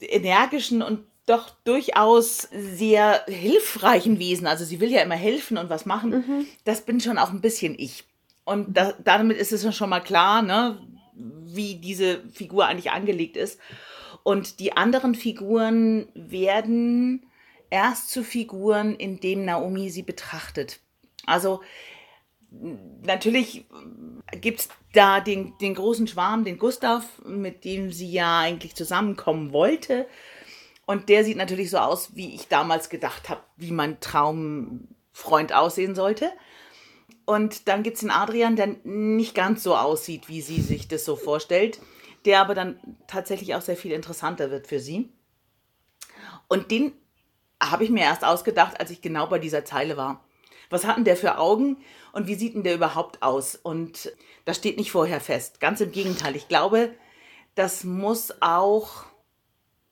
energischen 0.00 0.82
und 0.82 1.04
doch 1.26 1.50
durchaus 1.64 2.48
sehr 2.52 3.24
hilfreichen 3.26 4.18
Wesen. 4.18 4.46
Also 4.46 4.64
sie 4.64 4.80
will 4.80 4.90
ja 4.90 5.02
immer 5.02 5.16
helfen 5.16 5.58
und 5.58 5.68
was 5.68 5.84
machen. 5.84 6.10
Mhm. 6.10 6.46
Das 6.64 6.82
bin 6.82 7.00
schon 7.00 7.18
auch 7.18 7.30
ein 7.30 7.40
bisschen 7.40 7.74
ich. 7.78 8.04
Und 8.44 8.76
da, 8.76 8.92
damit 9.02 9.36
ist 9.36 9.52
es 9.52 9.74
schon 9.74 9.90
mal 9.90 10.00
klar, 10.00 10.40
ne, 10.42 10.80
wie 11.14 11.76
diese 11.76 12.22
Figur 12.30 12.66
eigentlich 12.66 12.92
angelegt 12.92 13.36
ist. 13.36 13.60
Und 14.22 14.60
die 14.60 14.76
anderen 14.76 15.14
Figuren 15.14 16.08
werden 16.14 17.26
erst 17.70 18.10
zu 18.10 18.22
Figuren, 18.22 18.94
indem 18.94 19.44
Naomi 19.44 19.90
sie 19.90 20.02
betrachtet. 20.02 20.80
Also 21.26 21.60
natürlich 23.02 23.66
gibt 24.40 24.60
es 24.60 24.68
da 24.92 25.20
den, 25.20 25.54
den 25.60 25.74
großen 25.74 26.06
Schwarm, 26.06 26.44
den 26.44 26.58
Gustav, 26.58 27.04
mit 27.24 27.64
dem 27.64 27.92
sie 27.92 28.10
ja 28.10 28.40
eigentlich 28.40 28.74
zusammenkommen 28.74 29.52
wollte. 29.52 30.06
Und 30.86 31.08
der 31.08 31.24
sieht 31.24 31.36
natürlich 31.36 31.70
so 31.70 31.78
aus, 31.78 32.14
wie 32.14 32.34
ich 32.34 32.48
damals 32.48 32.88
gedacht 32.88 33.28
habe, 33.28 33.42
wie 33.56 33.72
mein 33.72 34.00
Traumfreund 34.00 35.52
aussehen 35.52 35.94
sollte. 35.94 36.30
Und 37.24 37.66
dann 37.66 37.82
gibt 37.82 37.96
es 37.96 38.00
den 38.00 38.12
Adrian, 38.12 38.54
der 38.54 38.68
nicht 38.84 39.34
ganz 39.34 39.64
so 39.64 39.76
aussieht, 39.76 40.28
wie 40.28 40.40
sie 40.40 40.62
sich 40.62 40.86
das 40.86 41.04
so 41.04 41.16
vorstellt, 41.16 41.80
der 42.24 42.40
aber 42.40 42.54
dann 42.54 42.78
tatsächlich 43.08 43.54
auch 43.56 43.62
sehr 43.62 43.76
viel 43.76 43.92
interessanter 43.92 44.50
wird 44.52 44.68
für 44.68 44.78
sie. 44.78 45.10
Und 46.46 46.70
den 46.70 46.92
habe 47.60 47.82
ich 47.82 47.90
mir 47.90 48.04
erst 48.04 48.24
ausgedacht, 48.24 48.78
als 48.78 48.90
ich 48.90 49.00
genau 49.00 49.26
bei 49.26 49.40
dieser 49.40 49.64
Zeile 49.64 49.96
war. 49.96 50.24
Was 50.70 50.84
hat 50.84 50.96
denn 50.96 51.04
der 51.04 51.16
für 51.16 51.38
Augen 51.38 51.78
und 52.12 52.26
wie 52.26 52.34
sieht 52.34 52.54
denn 52.54 52.64
der 52.64 52.74
überhaupt 52.74 53.22
aus? 53.22 53.56
Und 53.56 54.12
das 54.44 54.56
steht 54.56 54.76
nicht 54.76 54.90
vorher 54.90 55.20
fest. 55.20 55.60
Ganz 55.60 55.80
im 55.80 55.92
Gegenteil. 55.92 56.36
Ich 56.36 56.48
glaube, 56.48 56.94
das 57.54 57.84
muss 57.84 58.34
auch, 58.40 59.04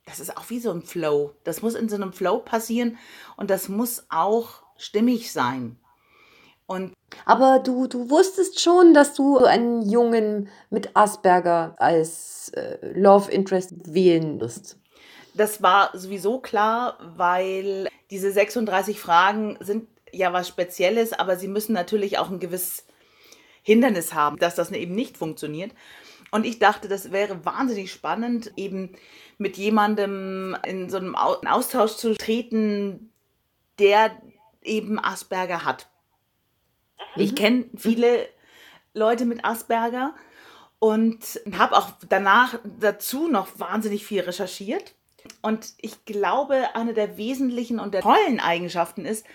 das 0.05 0.19
ist 0.19 0.37
auch 0.37 0.49
wie 0.49 0.59
so 0.59 0.71
ein 0.71 0.83
Flow. 0.83 1.33
Das 1.43 1.61
muss 1.61 1.75
in 1.75 1.89
so 1.89 1.95
einem 1.95 2.13
Flow 2.13 2.39
passieren 2.39 2.97
und 3.37 3.49
das 3.49 3.69
muss 3.69 4.05
auch 4.09 4.63
stimmig 4.77 5.31
sein. 5.31 5.77
Und 6.67 6.93
Aber 7.25 7.59
du, 7.59 7.87
du 7.87 8.09
wusstest 8.09 8.59
schon, 8.59 8.93
dass 8.93 9.13
du 9.13 9.37
einen 9.37 9.87
Jungen 9.87 10.49
mit 10.69 10.95
Asperger 10.95 11.75
als 11.77 12.49
äh, 12.49 12.77
Love 12.93 13.31
Interest 13.31 13.93
wählen 13.93 14.39
wirst. 14.39 14.77
Das 15.35 15.61
war 15.61 15.95
sowieso 15.97 16.39
klar, 16.39 16.97
weil 17.17 17.89
diese 18.09 18.31
36 18.31 18.99
Fragen 18.99 19.57
sind 19.59 19.87
ja 20.11 20.33
was 20.33 20.47
Spezielles, 20.47 21.13
aber 21.13 21.35
sie 21.37 21.47
müssen 21.47 21.73
natürlich 21.73 22.17
auch 22.17 22.29
ein 22.29 22.39
gewisses 22.39 22.85
Hindernis 23.61 24.13
haben, 24.13 24.37
dass 24.37 24.55
das 24.55 24.71
eben 24.71 24.95
nicht 24.95 25.17
funktioniert. 25.17 25.71
Und 26.35 26.45
ich 26.45 26.59
dachte, 26.59 26.89
das 26.89 27.13
wäre 27.13 27.45
wahnsinnig 27.45 27.93
spannend, 27.93 28.51
eben 28.57 28.93
mit 29.37 29.55
jemandem 29.55 30.57
in 30.67 30.89
so 30.89 30.97
einem 30.97 31.15
Austausch 31.15 31.95
zu 31.95 32.13
treten, 32.13 33.09
der 33.79 34.21
eben 34.61 34.99
Asperger 34.99 35.63
hat. 35.63 35.87
Ich 37.15 37.31
mhm. 37.31 37.35
kenne 37.35 37.65
viele 37.77 38.27
Leute 38.93 39.23
mit 39.23 39.45
Asperger 39.45 40.13
und 40.79 41.39
habe 41.57 41.77
auch 41.77 41.91
danach 42.09 42.59
dazu 42.81 43.29
noch 43.29 43.57
wahnsinnig 43.57 44.05
viel 44.05 44.19
recherchiert. 44.19 44.93
Und 45.41 45.73
ich 45.79 46.03
glaube, 46.03 46.75
eine 46.75 46.93
der 46.93 47.15
wesentlichen 47.15 47.79
und 47.79 47.93
der 47.93 48.01
tollen 48.01 48.41
Eigenschaften 48.41 49.05
ist, 49.05 49.25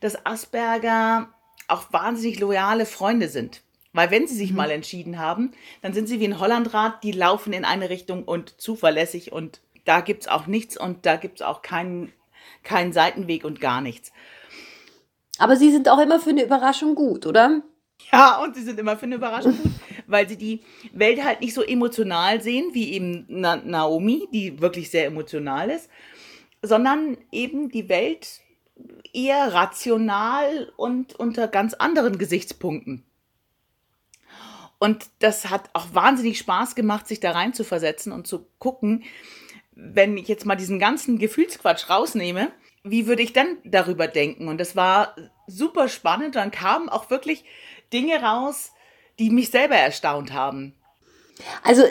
dass 0.00 0.26
Asperger 0.26 1.32
auch 1.68 1.92
wahnsinnig 1.92 2.40
loyale 2.40 2.84
Freunde 2.84 3.28
sind. 3.28 3.62
Weil 3.98 4.12
wenn 4.12 4.28
sie 4.28 4.36
sich 4.36 4.52
mhm. 4.52 4.58
mal 4.58 4.70
entschieden 4.70 5.18
haben, 5.18 5.50
dann 5.82 5.92
sind 5.92 6.06
sie 6.06 6.20
wie 6.20 6.28
ein 6.28 6.38
Hollandrad, 6.38 7.02
die 7.02 7.10
laufen 7.10 7.52
in 7.52 7.64
eine 7.64 7.90
Richtung 7.90 8.22
und 8.22 8.60
zuverlässig 8.60 9.32
und 9.32 9.60
da 9.86 10.02
gibt 10.02 10.22
es 10.22 10.28
auch 10.28 10.46
nichts 10.46 10.78
und 10.78 11.04
da 11.04 11.16
gibt 11.16 11.40
es 11.40 11.42
auch 11.44 11.62
keinen, 11.62 12.12
keinen 12.62 12.92
Seitenweg 12.92 13.44
und 13.44 13.60
gar 13.60 13.80
nichts. 13.80 14.12
Aber 15.38 15.56
sie 15.56 15.72
sind 15.72 15.88
auch 15.88 15.98
immer 15.98 16.20
für 16.20 16.30
eine 16.30 16.44
Überraschung 16.44 16.94
gut, 16.94 17.26
oder? 17.26 17.62
Ja, 18.12 18.40
und 18.40 18.54
sie 18.54 18.62
sind 18.62 18.78
immer 18.78 18.96
für 18.96 19.06
eine 19.06 19.16
Überraschung 19.16 19.60
gut, 19.60 19.72
weil 20.06 20.28
sie 20.28 20.36
die 20.36 20.60
Welt 20.92 21.24
halt 21.24 21.40
nicht 21.40 21.54
so 21.54 21.62
emotional 21.62 22.40
sehen 22.40 22.68
wie 22.74 22.92
eben 22.92 23.24
Na 23.26 23.56
Naomi, 23.56 24.28
die 24.32 24.60
wirklich 24.60 24.92
sehr 24.92 25.06
emotional 25.06 25.70
ist, 25.70 25.90
sondern 26.62 27.18
eben 27.32 27.68
die 27.68 27.88
Welt 27.88 28.42
eher 29.12 29.52
rational 29.52 30.72
und 30.76 31.18
unter 31.18 31.48
ganz 31.48 31.74
anderen 31.74 32.16
Gesichtspunkten. 32.16 33.02
Und 34.78 35.06
das 35.18 35.50
hat 35.50 35.70
auch 35.72 35.86
wahnsinnig 35.92 36.38
Spaß 36.38 36.74
gemacht, 36.74 37.08
sich 37.08 37.20
da 37.20 37.32
rein 37.32 37.52
zu 37.52 37.64
versetzen 37.64 38.12
und 38.12 38.26
zu 38.26 38.46
gucken, 38.58 39.04
wenn 39.72 40.16
ich 40.16 40.28
jetzt 40.28 40.46
mal 40.46 40.56
diesen 40.56 40.78
ganzen 40.78 41.18
Gefühlsquatsch 41.18 41.88
rausnehme, 41.88 42.52
wie 42.84 43.06
würde 43.06 43.22
ich 43.22 43.32
dann 43.32 43.58
darüber 43.64 44.06
denken? 44.06 44.48
Und 44.48 44.58
das 44.58 44.76
war 44.76 45.14
super 45.46 45.88
spannend. 45.88 46.36
Dann 46.36 46.50
kamen 46.50 46.88
auch 46.88 47.10
wirklich 47.10 47.44
Dinge 47.92 48.22
raus, 48.22 48.72
die 49.18 49.30
mich 49.30 49.50
selber 49.50 49.76
erstaunt 49.76 50.32
haben. 50.32 50.74
Also 51.62 51.82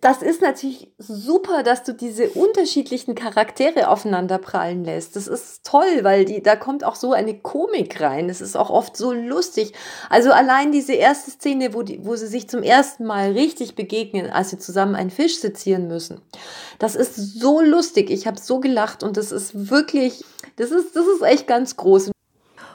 das 0.00 0.22
ist 0.22 0.42
natürlich 0.42 0.90
super, 0.98 1.62
dass 1.62 1.84
du 1.84 1.92
diese 1.92 2.30
unterschiedlichen 2.30 3.14
Charaktere 3.14 3.88
aufeinander 3.88 4.38
prallen 4.38 4.84
lässt. 4.84 5.16
Das 5.16 5.26
ist 5.26 5.64
toll, 5.64 6.02
weil 6.02 6.24
die, 6.24 6.42
da 6.42 6.56
kommt 6.56 6.84
auch 6.84 6.96
so 6.96 7.12
eine 7.12 7.38
Komik 7.38 8.00
rein. 8.00 8.28
Es 8.28 8.40
ist 8.40 8.56
auch 8.56 8.70
oft 8.70 8.96
so 8.96 9.12
lustig. 9.12 9.72
Also 10.10 10.32
allein 10.32 10.72
diese 10.72 10.94
erste 10.94 11.30
Szene, 11.30 11.74
wo, 11.74 11.82
die, 11.82 12.04
wo 12.04 12.16
sie 12.16 12.26
sich 12.26 12.48
zum 12.48 12.62
ersten 12.62 13.04
Mal 13.04 13.32
richtig 13.32 13.74
begegnen, 13.74 14.30
als 14.30 14.50
sie 14.50 14.58
zusammen 14.58 14.94
einen 14.94 15.10
Fisch 15.10 15.38
sezieren 15.38 15.88
müssen. 15.88 16.20
Das 16.78 16.94
ist 16.94 17.16
so 17.16 17.60
lustig. 17.60 18.10
Ich 18.10 18.26
habe 18.26 18.40
so 18.40 18.60
gelacht 18.60 19.02
und 19.02 19.16
das 19.16 19.32
ist 19.32 19.70
wirklich, 19.70 20.24
das 20.56 20.70
ist, 20.70 20.96
das 20.96 21.06
ist 21.06 21.22
echt 21.22 21.46
ganz 21.46 21.76
groß. 21.76 22.10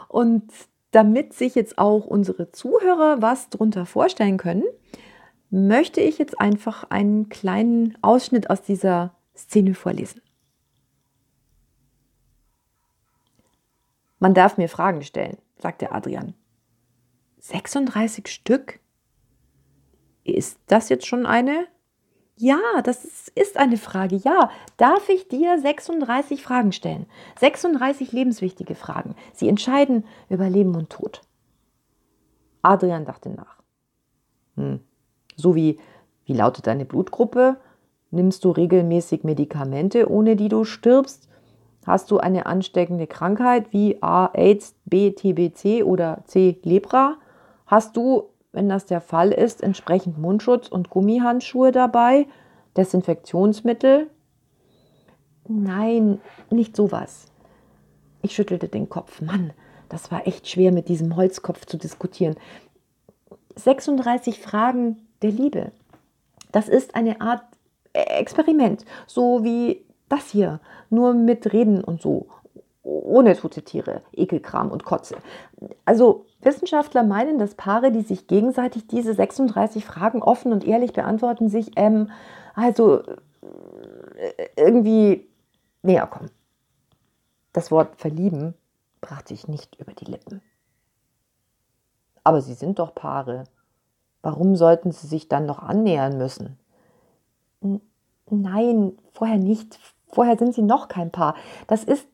Und 0.07 0.43
damit 0.91 1.33
sich 1.33 1.55
jetzt 1.55 1.77
auch 1.77 2.05
unsere 2.05 2.51
Zuhörer 2.51 3.21
was 3.21 3.49
drunter 3.49 3.85
vorstellen 3.85 4.37
können, 4.37 4.63
möchte 5.51 6.01
ich 6.01 6.17
jetzt 6.17 6.39
einfach 6.39 6.89
einen 6.89 7.29
kleinen 7.29 7.97
Ausschnitt 8.01 8.49
aus 8.49 8.61
dieser 8.61 9.13
Szene 9.35 9.75
vorlesen. 9.75 10.21
Man 14.17 14.33
darf 14.33 14.57
mir 14.57 14.69
Fragen 14.69 15.03
stellen, 15.03 15.37
sagte 15.57 15.91
Adrian. 15.91 16.33
36 17.39 18.27
Stück? 18.27 18.79
Ist 20.23 20.59
das 20.67 20.89
jetzt 20.89 21.07
schon 21.07 21.25
eine? 21.25 21.67
Ja, 22.37 22.59
das 22.83 23.27
ist 23.29 23.57
eine 23.57 23.77
Frage. 23.77 24.15
Ja, 24.15 24.51
darf 24.77 25.09
ich 25.09 25.27
dir 25.27 25.59
36 25.59 26.43
Fragen 26.43 26.71
stellen? 26.71 27.07
36 27.39 28.11
lebenswichtige 28.11 28.75
Fragen. 28.75 29.15
Sie 29.33 29.49
entscheiden 29.49 30.05
über 30.29 30.49
Leben 30.49 30.75
und 30.75 30.89
Tod. 30.89 31.21
Adrian 32.61 33.05
dachte 33.05 33.29
nach. 33.29 33.61
Hm. 34.55 34.81
So 35.41 35.55
wie, 35.55 35.79
wie 36.25 36.33
lautet 36.33 36.67
deine 36.67 36.85
Blutgruppe? 36.85 37.57
Nimmst 38.11 38.43
du 38.45 38.51
regelmäßig 38.51 39.23
Medikamente, 39.23 40.09
ohne 40.09 40.35
die 40.35 40.49
du 40.49 40.63
stirbst? 40.63 41.27
Hast 41.85 42.11
du 42.11 42.19
eine 42.19 42.45
ansteckende 42.45 43.07
Krankheit 43.07 43.73
wie 43.73 44.01
A, 44.01 44.27
AIDS, 44.33 44.75
B, 44.85 45.11
TBC 45.11 45.83
oder 45.83 46.19
C, 46.25 46.59
Lepra? 46.63 47.15
Hast 47.65 47.97
du 47.97 48.31
wenn 48.51 48.69
das 48.69 48.85
der 48.85 49.01
Fall 49.01 49.31
ist, 49.31 49.63
entsprechend 49.63 50.17
Mundschutz 50.17 50.67
und 50.67 50.89
Gummihandschuhe 50.89 51.71
dabei, 51.71 52.27
Desinfektionsmittel. 52.75 54.09
Nein, 55.47 56.19
nicht 56.49 56.75
sowas. 56.75 57.27
Ich 58.21 58.33
schüttelte 58.33 58.67
den 58.67 58.89
Kopf. 58.89 59.21
Mann, 59.21 59.53
das 59.89 60.11
war 60.11 60.27
echt 60.27 60.47
schwer 60.47 60.71
mit 60.71 60.89
diesem 60.89 61.15
Holzkopf 61.15 61.65
zu 61.65 61.77
diskutieren. 61.77 62.35
36 63.55 64.39
Fragen 64.39 65.07
der 65.21 65.31
Liebe. 65.31 65.71
Das 66.51 66.67
ist 66.67 66.95
eine 66.95 67.21
Art 67.21 67.43
Experiment, 67.93 68.85
so 69.07 69.43
wie 69.43 69.85
das 70.09 70.29
hier, 70.29 70.59
nur 70.89 71.13
mit 71.13 71.51
Reden 71.53 71.83
und 71.83 72.01
so, 72.01 72.27
ohne 72.83 73.35
tote 73.35 73.63
Tiere, 73.63 74.01
Ekelkram 74.11 74.71
und 74.71 74.83
Kotze. 74.83 75.17
Also 75.85 76.25
Wissenschaftler 76.41 77.03
meinen, 77.03 77.37
dass 77.37 77.55
Paare, 77.55 77.91
die 77.91 78.01
sich 78.01 78.27
gegenseitig 78.27 78.87
diese 78.87 79.13
36 79.13 79.85
Fragen 79.85 80.21
offen 80.21 80.51
und 80.51 80.65
ehrlich 80.65 80.93
beantworten, 80.93 81.49
sich 81.49 81.71
ähm, 81.75 82.09
also 82.55 83.03
äh, 84.21 84.47
irgendwie 84.55 85.27
näher 85.83 86.07
kommen. 86.07 86.31
Das 87.53 87.71
Wort 87.71 87.97
verlieben 87.97 88.55
brachte 89.01 89.33
ich 89.33 89.47
nicht 89.47 89.75
über 89.79 89.93
die 89.93 90.05
Lippen. 90.05 90.41
Aber 92.23 92.41
sie 92.41 92.53
sind 92.53 92.79
doch 92.79 92.95
Paare. 92.95 93.45
Warum 94.21 94.55
sollten 94.55 94.91
sie 94.91 95.07
sich 95.07 95.27
dann 95.27 95.45
noch 95.45 95.59
annähern 95.59 96.17
müssen? 96.17 96.57
Nein, 98.29 98.97
vorher 99.13 99.37
nicht. 99.37 99.79
Vorher 100.07 100.37
sind 100.37 100.53
sie 100.53 100.61
noch 100.61 100.87
kein 100.87 101.11
Paar. 101.11 101.35
Das 101.67 101.83
ist 101.83 102.07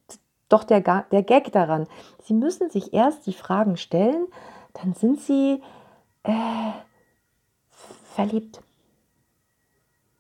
doch 0.50 0.64
der, 0.64 0.82
der 0.82 1.24
Gag 1.24 1.52
daran. 1.52 1.88
Sie 2.24 2.34
müssen 2.34 2.70
sich 2.70 2.94
erst 2.94 3.26
die 3.26 3.34
Fragen 3.34 3.78
stellen, 3.78 4.28
dann 4.74 4.94
sind 4.94 5.20
Sie 5.20 5.62
äh, 6.24 6.72
verliebt. 8.14 8.62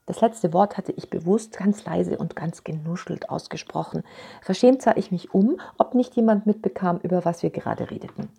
Das 0.06 0.22
letzte 0.22 0.53
Wort 0.53 0.77
hatte 0.77 0.94
ich 0.94 1.10
bewusst 1.10 1.58
ganz 1.58 1.84
leise 1.86 2.17
und 2.17 2.36
ganz 2.36 2.63
genuschelt 2.63 3.29
ausgesprochen. 3.29 4.03
Verschämt 4.41 4.82
sah 4.82 4.96
ich 4.96 5.12
mich 5.12 5.34
um, 5.34 5.60
ob 5.77 5.96
nicht 5.96 6.15
jemand 6.15 6.46
mitbekam, 6.46 7.00
über 7.03 7.25
was 7.25 7.44
wir 7.44 7.50
gerade 7.50 7.91
redeten. 7.91 8.29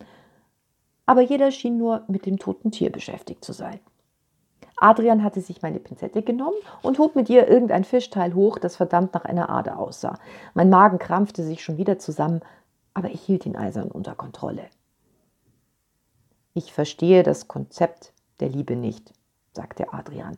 Aber 1.09 1.23
jeder 1.23 1.51
schien 1.53 1.79
nur 1.79 2.05
mit 2.07 2.27
dem 2.27 2.39
toten 2.39 2.71
Tier 2.71 2.93
beschäftigt 2.93 3.43
zu 3.43 3.55
sein. 3.55 3.81
Adrian 4.77 5.25
hatte 5.25 5.41
sich 5.41 5.63
meine 5.63 5.81
Pinzette 5.81 6.21
genommen 6.21 6.59
und 6.83 6.99
hob 6.99 7.17
mit 7.17 7.31
ihr 7.31 7.49
irgendein 7.49 7.85
Fischteil 7.85 8.35
hoch, 8.35 8.59
das 8.59 8.77
verdammt 8.77 9.15
nach 9.15 9.25
einer 9.25 9.49
Ader 9.49 9.79
aussah. 9.79 10.19
Mein 10.53 10.69
Magen 10.69 10.99
krampfte 10.99 11.45
sich 11.45 11.65
schon 11.65 11.79
wieder 11.79 11.99
zusammen, 11.99 12.43
aber 12.93 13.09
ich 13.11 13.23
hielt 13.23 13.47
ihn 13.47 13.57
eisern 13.57 13.91
unter 13.91 14.15
Kontrolle. 14.15 14.67
Ich 16.53 16.75
verstehe 16.75 17.23
das 17.23 17.49
Konzept 17.49 18.13
der 18.41 18.51
Liebe 18.51 18.77
nicht, 18.77 19.15
sagte 19.55 19.95
Adrian. 19.95 20.37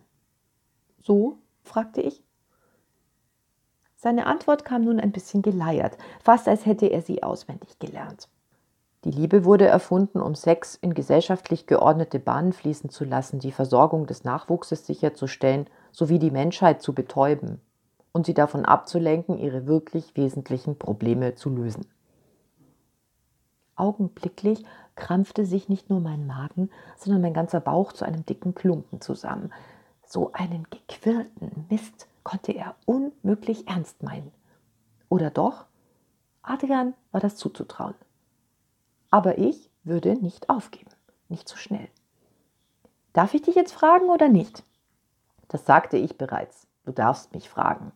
So? 1.03 1.39
fragte 1.65 2.01
ich. 2.01 2.23
Seine 3.97 4.27
Antwort 4.27 4.65
kam 4.65 4.85
nun 4.85 5.01
ein 5.01 5.11
bisschen 5.11 5.43
geleiert, 5.43 5.99
fast 6.23 6.47
als 6.47 6.65
hätte 6.65 6.87
er 6.87 7.03
sie 7.03 7.25
auswendig 7.25 7.81
gelernt. 7.81 8.29
Die 9.05 9.11
Liebe 9.11 9.47
wurde 9.47 9.67
erfunden, 9.67 10.21
um 10.21 10.35
Sex 10.35 10.75
in 10.75 10.93
gesellschaftlich 10.93 11.67
geordnete 11.67 12.19
Bahnen 12.19 12.53
fließen 12.53 12.91
zu 12.91 13.05
lassen, 13.05 13.39
die 13.39 13.53
Versorgung 13.53 14.07
des 14.07 14.25
Nachwuchses 14.25 14.87
sicherzustellen 14.87 15.69
sowie 15.91 16.19
die 16.19 16.31
Menschheit 16.31 16.83
zu 16.83 16.95
betäuben 16.95 17.63
und 18.13 18.27
sie 18.27 18.35
davon 18.35 18.67
abzulenken, 18.67 19.39
ihre 19.39 19.67
wirklich 19.67 20.17
wesentlichen 20.17 20.79
Probleme 20.79 21.35
zu 21.35 21.49
lösen. 21.49 21.87
Augenblicklich 23.75 24.67
krampfte 24.97 25.47
sich 25.47 25.71
nicht 25.71 25.89
nur 25.89 26.01
mein 26.01 26.27
Magen, 26.27 26.69
sondern 26.99 27.23
mein 27.23 27.33
ganzer 27.33 27.61
Bauch 27.61 27.95
zu 27.95 28.05
einem 28.05 28.27
dicken 28.27 28.55
Klumpen 28.55 29.01
zusammen. 29.01 29.51
So 30.05 30.33
einen 30.35 30.67
gequirlten 30.69 31.67
Mist 31.71 32.07
konnte 32.23 32.53
er 32.53 32.75
unmöglich 32.85 33.67
ernst 33.67 34.03
meinen. 34.03 34.33
Oder 35.09 35.31
doch? 35.31 35.65
Adrian 36.43 36.93
war 37.13 37.21
das 37.21 37.37
zuzutrauen. 37.37 37.95
Aber 39.11 39.39
ich 39.39 39.71
würde 39.85 40.15
nicht 40.15 40.49
aufgeben, 40.49 40.91
nicht 41.29 41.49
so 41.49 41.57
schnell. 41.57 41.89
Darf 43.13 43.35
ich 43.35 43.43
dich 43.43 43.55
jetzt 43.55 43.73
fragen 43.73 44.09
oder 44.09 44.29
nicht? 44.29 44.63
Das 45.49 45.67
sagte 45.67 45.97
ich 45.97 46.17
bereits. 46.17 46.67
Du 46.85 46.93
darfst 46.93 47.35
mich 47.35 47.49
fragen. 47.49 47.93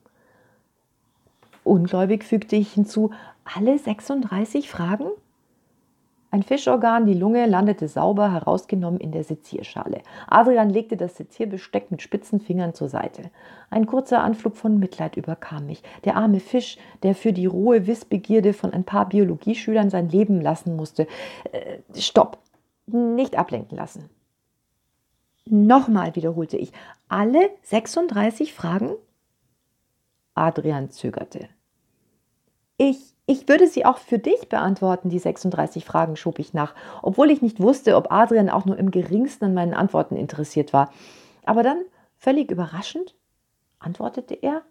Ungläubig 1.62 2.24
fügte 2.24 2.56
ich 2.56 2.72
hinzu, 2.72 3.12
alle 3.44 3.78
36 3.78 4.68
Fragen? 4.70 5.08
Ein 6.34 6.42
Fischorgan, 6.42 7.06
die 7.06 7.14
Lunge, 7.14 7.46
landete 7.46 7.86
sauber 7.86 8.32
herausgenommen 8.32 8.98
in 8.98 9.12
der 9.12 9.22
Sezierschale. 9.22 10.02
Adrian 10.26 10.68
legte 10.68 10.96
das 10.96 11.16
Sezierbesteck 11.16 11.92
mit 11.92 12.02
spitzen 12.02 12.40
Fingern 12.40 12.74
zur 12.74 12.88
Seite. 12.88 13.30
Ein 13.70 13.86
kurzer 13.86 14.20
Anflug 14.20 14.56
von 14.56 14.80
Mitleid 14.80 15.16
überkam 15.16 15.66
mich. 15.66 15.84
Der 16.02 16.16
arme 16.16 16.40
Fisch, 16.40 16.76
der 17.04 17.14
für 17.14 17.32
die 17.32 17.46
rohe 17.46 17.86
Wissbegierde 17.86 18.52
von 18.52 18.72
ein 18.72 18.82
paar 18.82 19.08
Biologieschülern 19.08 19.90
sein 19.90 20.08
Leben 20.08 20.40
lassen 20.40 20.74
musste. 20.74 21.06
Äh, 21.52 21.78
stopp! 21.96 22.38
Nicht 22.86 23.38
ablenken 23.38 23.78
lassen. 23.78 24.10
Nochmal 25.44 26.16
wiederholte 26.16 26.56
ich. 26.56 26.72
Alle 27.06 27.48
36 27.62 28.54
Fragen? 28.54 28.90
Adrian 30.34 30.90
zögerte. 30.90 31.48
Ich 32.76 33.13
ich 33.26 33.48
würde 33.48 33.66
sie 33.66 33.86
auch 33.86 33.98
für 33.98 34.18
dich 34.18 34.48
beantworten, 34.48 35.08
die 35.08 35.18
36 35.18 35.84
Fragen 35.84 36.16
schob 36.16 36.38
ich 36.38 36.52
nach, 36.52 36.74
obwohl 37.02 37.30
ich 37.30 37.40
nicht 37.40 37.60
wusste, 37.60 37.96
ob 37.96 38.12
Adrian 38.12 38.50
auch 38.50 38.66
nur 38.66 38.78
im 38.78 38.90
geringsten 38.90 39.46
an 39.46 39.54
meinen 39.54 39.74
Antworten 39.74 40.16
interessiert 40.16 40.72
war. 40.72 40.92
Aber 41.44 41.62
dann, 41.62 41.82
völlig 42.18 42.50
überraschend, 42.50 43.14
antwortete 43.78 44.34
er, 44.34 44.62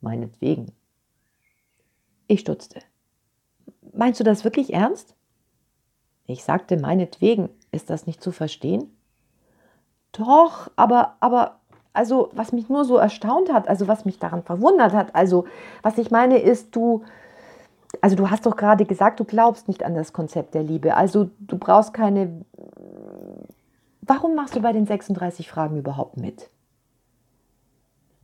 meinetwegen. 0.00 0.72
Ich 2.28 2.40
stutzte. 2.40 2.80
Meinst 3.92 4.20
du 4.20 4.24
das 4.24 4.44
wirklich 4.44 4.72
ernst? 4.72 5.16
Ich 6.26 6.44
sagte, 6.44 6.76
meinetwegen, 6.76 7.48
ist 7.72 7.90
das 7.90 8.06
nicht 8.06 8.22
zu 8.22 8.30
verstehen? 8.30 8.96
Doch, 10.12 10.70
aber, 10.76 11.16
aber, 11.18 11.58
also, 11.92 12.30
was 12.32 12.52
mich 12.52 12.68
nur 12.68 12.84
so 12.84 12.96
erstaunt 12.96 13.52
hat, 13.52 13.66
also 13.66 13.88
was 13.88 14.04
mich 14.04 14.20
daran 14.20 14.44
verwundert 14.44 14.92
hat, 14.92 15.16
also, 15.16 15.46
was 15.82 15.98
ich 15.98 16.12
meine 16.12 16.38
ist, 16.38 16.76
du, 16.76 17.04
also 18.00 18.16
du 18.16 18.30
hast 18.30 18.46
doch 18.46 18.56
gerade 18.56 18.84
gesagt, 18.84 19.20
du 19.20 19.24
glaubst 19.24 19.68
nicht 19.68 19.84
an 19.84 19.94
das 19.94 20.12
Konzept 20.12 20.54
der 20.54 20.62
Liebe. 20.62 20.94
Also 20.96 21.30
du 21.40 21.58
brauchst 21.58 21.94
keine... 21.94 22.44
Warum 24.02 24.34
machst 24.34 24.56
du 24.56 24.60
bei 24.60 24.72
den 24.72 24.86
36 24.86 25.48
Fragen 25.48 25.76
überhaupt 25.76 26.16
mit? 26.16 26.50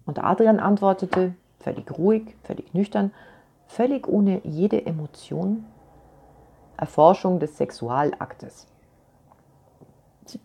Und 0.05 0.23
Adrian 0.23 0.61
antwortete, 0.61 1.35
völlig 1.59 1.91
ruhig, 1.99 2.37
völlig 2.43 2.73
nüchtern, 2.75 3.13
völlig 3.67 4.09
ohne 4.09 4.41
jede 4.45 4.87
Emotion, 4.87 5.65
Erforschung 6.77 7.39
des 7.39 7.57
Sexualaktes. 7.57 8.67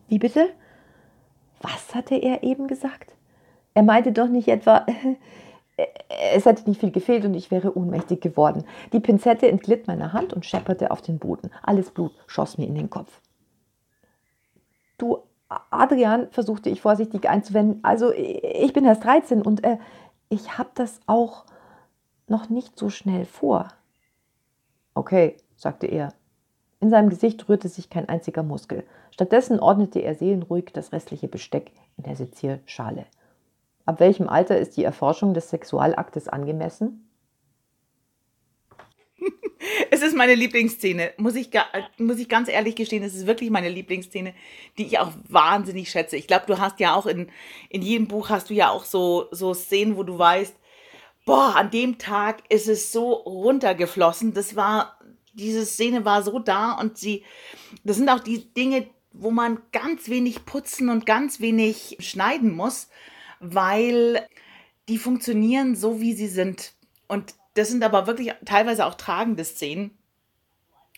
Wie 0.08 0.20
bitte? 0.20 0.50
Was 1.62 1.96
hatte 1.96 2.16
er 2.16 2.44
eben 2.44 2.68
gesagt? 2.68 3.14
Er 3.74 3.84
meinte 3.84 4.12
doch 4.12 4.28
nicht 4.28 4.48
etwa, 4.48 4.86
es 6.34 6.46
hätte 6.46 6.70
nicht 6.70 6.80
viel 6.80 6.92
gefehlt 6.92 7.26
und 7.26 7.34
ich 7.34 7.52
wäre 7.52 7.78
ohnmächtig 7.78 8.22
geworden. 8.22 8.64
Die 8.94 9.00
Pinzette 9.00 9.48
entglitt 9.48 9.88
meiner 9.88 10.14
Hand 10.14 10.34
und 10.34 10.46
schepperte 10.46 10.92
auf 10.92 11.02
den 11.02 11.20
Boden. 11.20 11.52
Alles 11.64 11.92
Blut 11.92 12.12
schoss 12.28 12.58
mir 12.58 12.68
in 12.68 12.76
den 12.76 12.90
Kopf. 12.90 13.22
Du, 14.98 15.20
Adrian, 15.70 16.30
versuchte 16.32 16.70
ich 16.70 16.82
vorsichtig 16.82 17.28
einzuwenden, 17.28 17.84
also 17.84 18.12
ich 18.14 18.74
bin 18.74 18.86
erst 18.86 19.04
13 19.04 19.42
und 19.42 19.64
äh, 19.64 19.78
ich 20.30 20.58
habe 20.58 20.70
das 20.76 21.00
auch 21.08 21.46
noch 22.28 22.50
nicht 22.50 22.78
so 22.78 22.90
schnell 22.90 23.26
vor. 23.26 23.68
Okay, 24.94 25.38
sagte 25.56 25.88
er. 25.88 26.14
In 26.80 26.90
seinem 26.90 27.10
Gesicht 27.10 27.48
rührte 27.48 27.68
sich 27.68 27.90
kein 27.90 28.10
einziger 28.10 28.44
Muskel. 28.44 28.84
Stattdessen 29.12 29.60
ordnete 29.60 30.00
er 30.00 30.16
seelenruhig 30.16 30.72
das 30.74 30.92
restliche 30.94 31.28
Besteck 31.28 31.72
in 31.98 32.04
der 32.06 32.16
Sezierschale. 32.16 33.06
Ab 33.92 34.00
welchem 34.00 34.30
Alter 34.30 34.58
ist 34.58 34.78
die 34.78 34.86
Erforschung 34.86 35.34
des 35.34 35.50
Sexualaktes 35.50 36.30
angemessen? 36.30 37.10
Es 39.92 40.02
ist 40.02 40.16
meine 40.16 40.34
Lieblingsszene, 40.34 41.12
muss 41.18 41.36
ich, 41.36 41.50
muss 41.98 42.18
ich 42.18 42.30
ganz 42.30 42.48
ehrlich 42.48 42.76
gestehen, 42.76 43.04
es 43.04 43.14
ist 43.14 43.28
wirklich 43.28 43.50
meine 43.50 43.70
Lieblingsszene, 43.70 44.34
die 44.78 44.86
ich 44.86 44.98
auch 44.98 45.12
wahnsinnig 45.28 45.92
schätze. 45.92 46.16
Ich 46.16 46.26
glaube, 46.26 46.46
du 46.48 46.58
hast 46.58 46.80
ja 46.80 46.96
auch 46.96 47.06
in, 47.06 47.30
in 47.70 47.82
jedem 47.82 48.08
Buch 48.08 48.30
hast 48.30 48.50
du 48.50 48.54
ja 48.54 48.70
auch 48.70 48.86
so, 48.86 49.28
so 49.32 49.54
Szenen, 49.54 49.98
wo 49.98 50.04
du 50.04 50.18
weißt, 50.18 50.56
boah, 51.26 51.56
an 51.58 51.70
dem 51.70 51.98
Tag 51.98 52.44
ist 52.50 52.70
es 52.70 52.92
so 52.92 53.12
runtergeflossen. 53.12 54.34
Das 54.34 54.56
war, 54.56 54.98
diese 55.34 55.66
Szene 55.66 56.06
war 56.06 56.24
so 56.24 56.40
da 56.40 56.72
und 56.72 56.98
sie, 56.98 57.24
das 57.84 57.98
sind 57.98 58.10
auch 58.10 58.22
die 58.22 58.52
Dinge, 58.54 58.88
wo 59.12 59.30
man 59.30 59.62
ganz 59.74 60.10
wenig 60.10 60.46
putzen 60.46 60.90
und 60.90 61.06
ganz 61.06 61.42
wenig 61.42 61.98
schneiden 62.00 62.56
muss 62.56 62.88
weil 63.42 64.26
die 64.88 64.98
funktionieren 64.98 65.76
so, 65.76 66.00
wie 66.00 66.14
sie 66.14 66.28
sind. 66.28 66.74
Und 67.08 67.34
das 67.56 67.70
sind 67.70 67.84
aber 67.84 68.08
wirklich 68.08 68.34
teilweise 68.46 68.86
auch 68.86 68.96
tragende 68.96 69.44
Szenen. 69.44 69.98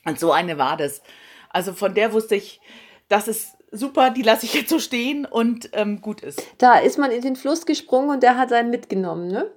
Und 0.05 0.19
so 0.19 0.31
eine 0.31 0.57
war 0.57 0.77
das. 0.77 1.01
Also 1.49 1.73
von 1.73 1.95
der 1.95 2.13
wusste 2.13 2.35
ich, 2.35 2.59
das 3.07 3.27
ist 3.27 3.57
super, 3.71 4.11
die 4.11 4.21
lasse 4.21 4.45
ich 4.45 4.53
jetzt 4.53 4.69
so 4.69 4.79
stehen 4.79 5.25
und 5.25 5.69
ähm, 5.73 6.01
gut 6.01 6.21
ist. 6.21 6.45
Da 6.57 6.77
ist 6.79 6.97
man 6.97 7.11
in 7.11 7.21
den 7.21 7.35
Fluss 7.35 7.65
gesprungen 7.65 8.09
und 8.09 8.23
der 8.23 8.37
hat 8.37 8.51
einen 8.51 8.69
mitgenommen, 8.69 9.27
ne? 9.27 9.49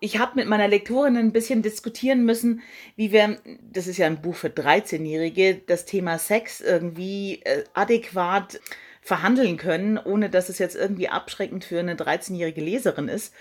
Ich 0.00 0.18
habe 0.18 0.32
mit 0.34 0.48
meiner 0.48 0.66
Lektorin 0.66 1.16
ein 1.16 1.30
bisschen 1.30 1.62
diskutieren 1.62 2.24
müssen, 2.24 2.62
wie 2.96 3.12
wir, 3.12 3.38
das 3.60 3.86
ist 3.86 3.98
ja 3.98 4.06
ein 4.08 4.20
Buch 4.20 4.34
für 4.34 4.48
13-Jährige, 4.48 5.62
das 5.64 5.84
Thema 5.84 6.18
Sex 6.18 6.60
irgendwie 6.60 7.40
äh, 7.44 7.62
adäquat 7.72 8.58
verhandeln 9.02 9.56
können, 9.56 9.98
ohne 9.98 10.30
dass 10.30 10.48
es 10.48 10.58
jetzt 10.58 10.76
irgendwie 10.76 11.08
abschreckend 11.08 11.64
für 11.64 11.80
eine 11.80 11.96
13-jährige 11.96 12.62
Leserin 12.62 13.08
ist. 13.08 13.34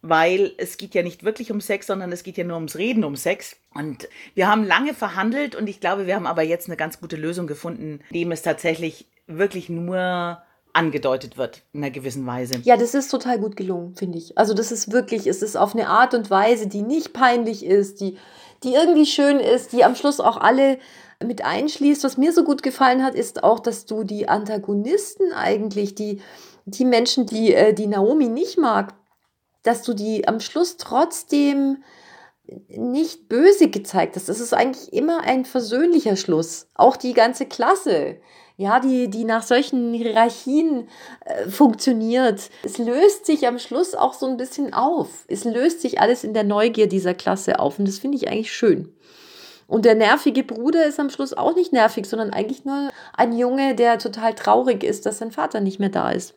Weil 0.00 0.52
es 0.58 0.76
geht 0.76 0.94
ja 0.94 1.02
nicht 1.02 1.24
wirklich 1.24 1.50
um 1.50 1.60
Sex, 1.60 1.86
sondern 1.86 2.12
es 2.12 2.22
geht 2.22 2.36
ja 2.36 2.44
nur 2.44 2.56
ums 2.56 2.76
Reden 2.76 3.04
um 3.04 3.16
Sex. 3.16 3.56
Und 3.74 4.08
wir 4.34 4.48
haben 4.48 4.64
lange 4.64 4.94
verhandelt 4.94 5.56
und 5.56 5.68
ich 5.68 5.80
glaube, 5.80 6.06
wir 6.06 6.14
haben 6.14 6.26
aber 6.26 6.42
jetzt 6.42 6.68
eine 6.68 6.76
ganz 6.76 7.00
gute 7.00 7.16
Lösung 7.16 7.46
gefunden, 7.46 8.00
dem 8.12 8.30
es 8.30 8.42
tatsächlich 8.42 9.06
wirklich 9.26 9.68
nur 9.68 10.42
angedeutet 10.72 11.36
wird 11.36 11.62
in 11.72 11.82
einer 11.82 11.90
gewissen 11.90 12.26
Weise. 12.26 12.60
Ja, 12.62 12.76
das 12.76 12.94
ist 12.94 13.08
total 13.08 13.38
gut 13.38 13.56
gelungen, 13.56 13.96
finde 13.96 14.18
ich. 14.18 14.38
Also 14.38 14.54
das 14.54 14.70
ist 14.70 14.92
wirklich, 14.92 15.26
es 15.26 15.42
ist 15.42 15.56
auf 15.56 15.74
eine 15.74 15.88
Art 15.88 16.14
und 16.14 16.30
Weise, 16.30 16.68
die 16.68 16.82
nicht 16.82 17.12
peinlich 17.12 17.64
ist, 17.64 18.00
die, 18.00 18.16
die 18.62 18.74
irgendwie 18.74 19.06
schön 19.06 19.40
ist, 19.40 19.72
die 19.72 19.84
am 19.84 19.94
Schluss 19.94 20.20
auch 20.20 20.36
alle 20.36 20.78
mit 21.24 21.44
einschließt. 21.44 22.04
Was 22.04 22.16
mir 22.16 22.32
so 22.32 22.44
gut 22.44 22.62
gefallen 22.62 23.04
hat, 23.04 23.14
ist 23.14 23.42
auch, 23.42 23.60
dass 23.60 23.86
du 23.86 24.04
die 24.04 24.28
Antagonisten 24.28 25.32
eigentlich, 25.32 25.94
die, 25.94 26.20
die 26.64 26.84
Menschen, 26.84 27.26
die, 27.26 27.54
äh, 27.54 27.72
die 27.72 27.86
Naomi 27.86 28.28
nicht 28.28 28.58
mag, 28.58 28.94
dass 29.62 29.82
du 29.82 29.94
die 29.94 30.26
am 30.28 30.40
Schluss 30.40 30.76
trotzdem 30.76 31.82
nicht 32.68 33.28
böse 33.28 33.68
gezeigt 33.68 34.16
hast. 34.16 34.28
Das 34.28 34.40
ist 34.40 34.54
eigentlich 34.54 34.92
immer 34.92 35.20
ein 35.20 35.44
versöhnlicher 35.44 36.16
Schluss. 36.16 36.68
Auch 36.74 36.96
die 36.96 37.12
ganze 37.12 37.46
Klasse, 37.46 38.16
ja, 38.58 38.80
die, 38.80 39.08
die 39.08 39.24
nach 39.24 39.44
solchen 39.44 39.94
Hierarchien 39.94 40.88
äh, 41.24 41.48
funktioniert. 41.48 42.50
Es 42.64 42.76
löst 42.76 43.24
sich 43.24 43.46
am 43.46 43.60
Schluss 43.60 43.94
auch 43.94 44.14
so 44.14 44.26
ein 44.26 44.36
bisschen 44.36 44.74
auf. 44.74 45.08
Es 45.28 45.44
löst 45.44 45.80
sich 45.80 46.00
alles 46.00 46.24
in 46.24 46.34
der 46.34 46.42
Neugier 46.42 46.88
dieser 46.88 47.14
Klasse 47.14 47.60
auf 47.60 47.78
und 47.78 47.86
das 47.86 48.00
finde 48.00 48.18
ich 48.18 48.28
eigentlich 48.28 48.52
schön. 48.52 48.92
Und 49.68 49.84
der 49.84 49.94
nervige 49.94 50.42
Bruder 50.42 50.84
ist 50.86 50.98
am 50.98 51.08
Schluss 51.08 51.34
auch 51.34 51.54
nicht 51.54 51.72
nervig, 51.72 52.06
sondern 52.06 52.30
eigentlich 52.30 52.64
nur 52.64 52.88
ein 53.16 53.32
Junge, 53.32 53.76
der 53.76 53.98
total 54.00 54.34
traurig 54.34 54.82
ist, 54.82 55.06
dass 55.06 55.18
sein 55.18 55.30
Vater 55.30 55.60
nicht 55.60 55.78
mehr 55.78 55.90
da 55.90 56.10
ist. 56.10 56.34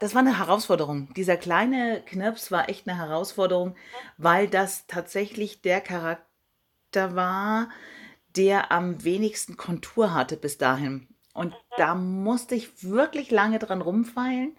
Das 0.00 0.14
war 0.14 0.20
eine 0.20 0.38
Herausforderung. 0.38 1.12
Dieser 1.16 1.36
kleine 1.36 2.00
Knirps 2.06 2.50
war 2.50 2.70
echt 2.70 2.88
eine 2.88 2.96
Herausforderung, 2.96 3.74
weil 4.16 4.48
das 4.48 4.86
tatsächlich 4.86 5.60
der 5.60 5.82
Charakter 5.82 7.14
war, 7.14 7.68
der 8.36 8.72
am 8.72 9.04
wenigsten 9.04 9.56
Kontur 9.56 10.14
hatte 10.14 10.36
bis 10.36 10.58
dahin. 10.58 11.08
Und 11.34 11.54
da 11.76 11.94
musste 11.94 12.54
ich 12.54 12.82
wirklich 12.82 13.30
lange 13.30 13.58
dran 13.58 13.80
rumfeilen. 13.80 14.56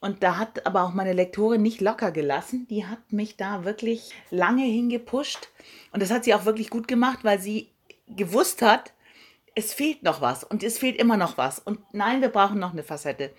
Und 0.00 0.22
da 0.22 0.36
hat 0.36 0.66
aber 0.66 0.82
auch 0.82 0.92
meine 0.92 1.14
Lektorin 1.14 1.62
nicht 1.62 1.80
locker 1.80 2.12
gelassen. 2.12 2.66
Die 2.68 2.84
hat 2.84 3.10
mich 3.10 3.38
da 3.38 3.64
wirklich 3.64 4.12
lange 4.30 4.64
hingepusht. 4.64 5.48
Und 5.92 6.02
das 6.02 6.10
hat 6.10 6.24
sie 6.24 6.34
auch 6.34 6.44
wirklich 6.44 6.68
gut 6.68 6.88
gemacht, 6.88 7.20
weil 7.22 7.40
sie 7.40 7.70
gewusst 8.06 8.60
hat, 8.60 8.92
es 9.54 9.72
fehlt 9.72 10.02
noch 10.02 10.20
was 10.20 10.44
und 10.44 10.62
es 10.62 10.78
fehlt 10.78 10.96
immer 10.96 11.16
noch 11.16 11.38
was. 11.38 11.58
Und 11.58 11.80
nein, 11.92 12.20
wir 12.20 12.28
brauchen 12.28 12.58
noch 12.58 12.72
eine 12.72 12.82
Facette. 12.82 13.30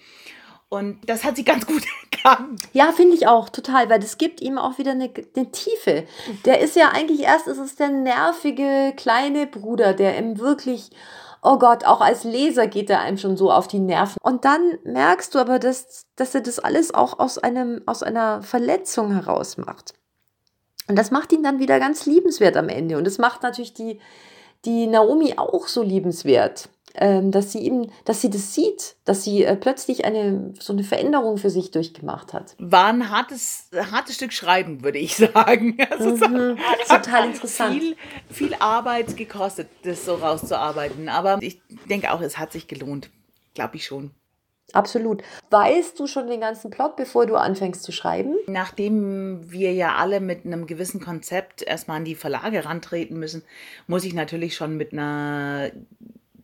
Und 0.70 1.08
das 1.08 1.24
hat 1.24 1.36
sie 1.36 1.44
ganz 1.44 1.66
gut 1.66 1.84
erkannt. 2.12 2.62
Ja, 2.74 2.92
finde 2.92 3.16
ich 3.16 3.28
auch 3.28 3.50
total, 3.50 3.90
weil 3.90 4.00
das 4.00 4.18
gibt 4.18 4.42
ihm 4.42 4.58
auch 4.58 4.78
wieder 4.78 4.92
eine, 4.92 5.12
eine, 5.36 5.52
Tiefe. 5.52 6.06
Der 6.44 6.60
ist 6.60 6.76
ja 6.76 6.90
eigentlich 6.90 7.22
erst, 7.22 7.48
ist 7.48 7.60
es 7.60 7.76
der 7.76 7.90
nervige 7.90 8.94
kleine 8.98 9.48
Bruder, 9.48 9.94
der 9.94 10.18
ihm 10.18 10.40
wirklich, 10.40 10.90
oh 11.42 11.60
Gott, 11.60 11.86
auch 11.86 12.02
als 12.02 12.24
Leser 12.24 12.68
geht 12.68 12.90
er 12.90 13.00
einem 13.00 13.18
schon 13.18 13.38
so 13.38 13.52
auf 13.52 13.68
die 13.68 13.80
Nerven. 13.80 14.18
Und 14.24 14.44
dann 14.44 14.80
merkst 14.84 15.36
du 15.36 15.40
aber, 15.40 15.60
dass, 15.60 16.08
dass 16.16 16.34
er 16.34 16.42
das 16.42 16.60
alles 16.60 16.94
auch 16.94 17.20
aus, 17.20 17.38
einem, 17.38 17.84
aus 17.86 18.02
einer 18.02 18.42
Verletzung 18.42 19.14
heraus 19.14 19.58
macht. 19.58 19.94
Und 20.88 20.98
das 20.98 21.12
macht 21.12 21.32
ihn 21.32 21.44
dann 21.44 21.60
wieder 21.60 21.80
ganz 21.80 22.06
liebenswert 22.06 22.58
am 22.58 22.70
Ende. 22.70 22.98
Und 22.98 23.06
das 23.06 23.18
macht 23.18 23.44
natürlich 23.44 23.74
die, 23.74 24.00
die 24.66 24.88
Naomi 24.88 25.36
auch 25.38 25.68
so 25.68 25.84
liebenswert, 25.84 26.70
dass 26.98 27.52
sie 27.52 27.60
eben, 27.60 27.92
dass 28.06 28.22
sie 28.22 28.30
das 28.30 28.54
sieht, 28.54 28.96
dass 29.06 29.24
sie 29.24 29.44
äh, 29.44 29.56
plötzlich 29.56 30.06
eine 30.06 30.54
so 30.60 30.74
eine 30.74 30.84
Veränderung 30.84 31.38
für 31.38 31.50
sich 31.50 31.72
durchgemacht 31.72 32.34
hat. 32.34 32.56
War 32.58 32.88
ein 32.88 33.10
hartes, 33.10 33.70
hartes 33.92 34.16
Stück 34.16 34.34
Schreiben, 34.34 34.84
würde 34.84 35.00
ich 35.00 35.16
sagen. 35.34 35.78
Also 35.90 36.28
mhm. 36.28 36.58
Total 36.88 37.28
interessant. 37.28 37.80
Viel, 37.82 37.96
viel 38.30 38.54
Arbeit 38.60 39.18
gekostet, 39.18 39.68
das 39.84 40.06
so 40.06 40.16
rauszuarbeiten. 40.16 41.10
Aber 41.10 41.38
ich 41.42 41.62
denke 41.90 42.12
auch, 42.12 42.22
es 42.22 42.38
hat 42.38 42.52
sich 42.52 42.68
gelohnt. 42.68 43.10
Glaube 43.54 43.76
ich 43.76 43.86
schon. 43.86 44.12
Absolut. 44.74 45.24
Weißt 45.52 46.00
du 46.00 46.08
schon 46.08 46.28
den 46.28 46.42
ganzen 46.42 46.72
Plot, 46.72 46.96
bevor 46.96 47.26
du 47.26 47.36
anfängst 47.36 47.84
zu 47.84 47.92
schreiben? 47.92 48.36
Nachdem 48.48 49.52
wir 49.52 49.74
ja 49.74 49.96
alle 49.96 50.20
mit 50.20 50.46
einem 50.46 50.66
gewissen 50.66 51.00
Konzept 51.00 51.62
erstmal 51.62 51.98
an 51.98 52.06
die 52.06 52.16
Verlage 52.16 52.66
rantreten 52.66 53.18
müssen, 53.18 53.44
muss 53.88 54.04
ich 54.04 54.14
natürlich 54.14 54.56
schon 54.56 54.76
mit 54.76 54.92
einer 54.92 55.72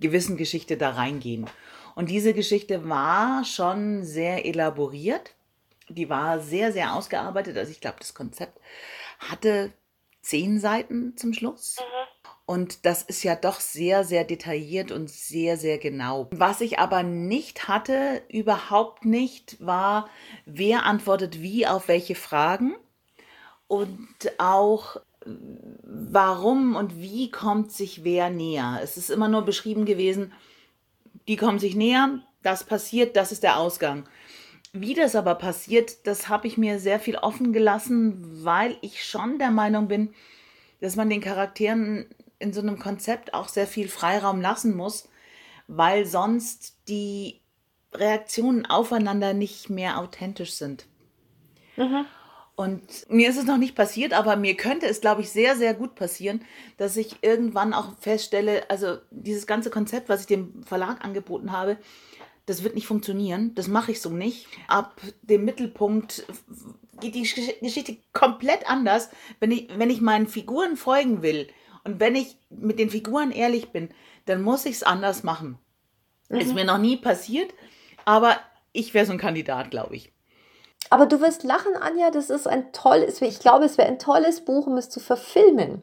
gewissen 0.02 0.36
Geschichte 0.36 0.76
da 0.76 0.90
reingehen. 0.90 1.50
Und 1.96 2.10
diese 2.10 2.34
Geschichte 2.34 2.90
war 2.90 3.46
schon 3.46 4.04
sehr 4.04 4.46
elaboriert. 4.46 5.34
Die 5.90 6.10
war 6.10 6.40
sehr, 6.40 6.72
sehr 6.72 6.94
ausgearbeitet. 6.94 7.58
Also 7.58 7.72
ich 7.72 7.80
glaube, 7.82 7.98
das 8.00 8.14
Konzept 8.14 8.60
hatte 9.20 9.72
zehn 10.22 10.60
Seiten 10.60 11.16
zum 11.18 11.34
Schluss. 11.34 11.78
Mhm. 11.80 12.12
Und 12.46 12.86
das 12.86 13.04
ist 13.04 13.24
ja 13.24 13.36
doch 13.36 13.62
sehr, 13.62 14.04
sehr 14.04 14.26
detailliert 14.26 14.92
und 14.92 15.10
sehr, 15.10 15.56
sehr 15.56 15.78
genau. 15.78 16.28
Was 16.32 16.60
ich 16.60 16.80
aber 16.80 17.02
nicht 17.02 17.70
hatte, 17.70 18.24
überhaupt 18.28 19.06
nicht, 19.06 19.66
war, 19.66 20.10
wer 20.46 20.86
antwortet 20.86 21.42
wie 21.42 21.66
auf 21.66 21.88
welche 21.88 22.16
Fragen 22.16 22.76
und 23.68 24.10
auch 24.38 24.98
warum 25.26 26.76
und 26.76 27.00
wie 27.00 27.30
kommt 27.30 27.72
sich 27.72 28.04
wer 28.04 28.30
näher. 28.30 28.80
Es 28.84 28.98
ist 28.98 29.10
immer 29.10 29.28
nur 29.28 29.44
beschrieben 29.44 29.86
gewesen, 29.86 30.34
die 31.28 31.36
kommen 31.36 31.60
sich 31.60 31.76
näher, 31.76 32.20
das 32.42 32.64
passiert, 32.64 33.16
das 33.16 33.32
ist 33.32 33.44
der 33.44 33.58
Ausgang. 33.58 34.08
Wie 34.74 34.94
das 34.94 35.16
aber 35.16 35.36
passiert, 35.36 36.08
das 36.08 36.30
habe 36.30 36.48
ich 36.48 36.58
mir 36.58 36.80
sehr 36.80 37.00
viel 37.00 37.18
offen 37.18 37.54
gelassen, 37.54 38.44
weil 38.44 38.78
ich 38.82 39.04
schon 39.04 39.38
der 39.38 39.52
Meinung 39.52 39.88
bin, 39.88 40.14
dass 40.80 40.96
man 40.96 41.10
den 41.10 41.22
Charakteren 41.22 42.06
in 42.40 42.54
so 42.54 42.62
einem 42.62 42.80
Konzept 42.80 43.34
auch 43.34 43.50
sehr 43.50 43.68
viel 43.68 43.88
Freiraum 43.88 44.42
lassen 44.42 44.76
muss, 44.76 45.10
weil 45.68 46.06
sonst 46.06 46.78
die 46.88 47.42
Reaktionen 47.94 48.66
aufeinander 48.66 49.34
nicht 49.34 49.70
mehr 49.70 50.00
authentisch 50.00 50.54
sind. 50.54 50.88
Mhm. 51.76 52.06
Und 52.62 53.10
mir 53.10 53.28
ist 53.28 53.40
es 53.40 53.46
noch 53.46 53.58
nicht 53.58 53.74
passiert, 53.74 54.14
aber 54.14 54.36
mir 54.36 54.56
könnte 54.56 54.86
es, 54.86 55.02
glaube 55.02 55.22
ich, 55.22 55.32
sehr, 55.32 55.56
sehr 55.56 55.74
gut 55.74 55.96
passieren, 55.96 56.46
dass 56.78 56.96
ich 56.96 57.24
irgendwann 57.24 57.74
auch 57.74 57.98
feststelle, 57.98 58.70
also 58.70 58.98
dieses 59.10 59.48
ganze 59.48 59.72
Konzept, 59.72 60.10
was 60.10 60.22
ich 60.22 60.28
dem 60.28 60.62
Verlag 60.62 61.04
angeboten 61.04 61.52
habe, 61.52 61.78
das 62.46 62.62
wird 62.62 62.76
nicht 62.76 62.86
funktionieren, 62.86 63.56
das 63.56 63.68
mache 63.68 63.94
ich 63.94 64.00
so 64.00 64.12
nicht. 64.12 64.46
Ab 64.68 65.02
dem 65.24 65.44
Mittelpunkt 65.44 66.24
geht 67.00 67.16
die 67.16 67.24
Geschichte 67.24 67.98
komplett 68.14 68.70
anders, 68.70 69.10
wenn 69.40 69.50
ich, 69.50 69.68
wenn 69.76 69.90
ich 69.90 70.00
meinen 70.00 70.28
Figuren 70.28 70.78
folgen 70.78 71.24
will 71.24 71.48
und 71.84 72.00
wenn 72.00 72.16
ich 72.16 72.38
mit 72.52 72.78
den 72.78 72.92
Figuren 72.92 73.32
ehrlich 73.32 73.70
bin, 73.70 73.90
dann 74.26 74.44
muss 74.44 74.68
ich 74.68 74.74
es 74.74 74.84
anders 74.84 75.24
machen. 75.24 75.58
Mhm. 76.30 76.38
Ist 76.38 76.54
mir 76.54 76.66
noch 76.66 76.78
nie 76.78 76.98
passiert, 76.98 77.56
aber 78.06 78.38
ich 78.72 78.94
wäre 78.94 79.08
so 79.08 79.14
ein 79.14 79.18
Kandidat, 79.18 79.72
glaube 79.72 79.96
ich. 79.96 80.12
Aber 80.90 81.06
du 81.06 81.22
wirst 81.22 81.44
lachen, 81.44 81.76
Anja, 81.80 82.12
das 82.12 82.30
ist 82.30 82.48
ein 82.48 82.74
tolles, 82.74 83.22
ich 83.22 83.40
glaube, 83.40 83.66
es 83.66 83.78
wäre 83.78 83.88
ein 83.88 84.00
tolles 84.00 84.44
Buch, 84.44 84.68
um 84.68 84.78
es 84.78 84.90
zu 84.90 85.00
verfilmen. 85.00 85.82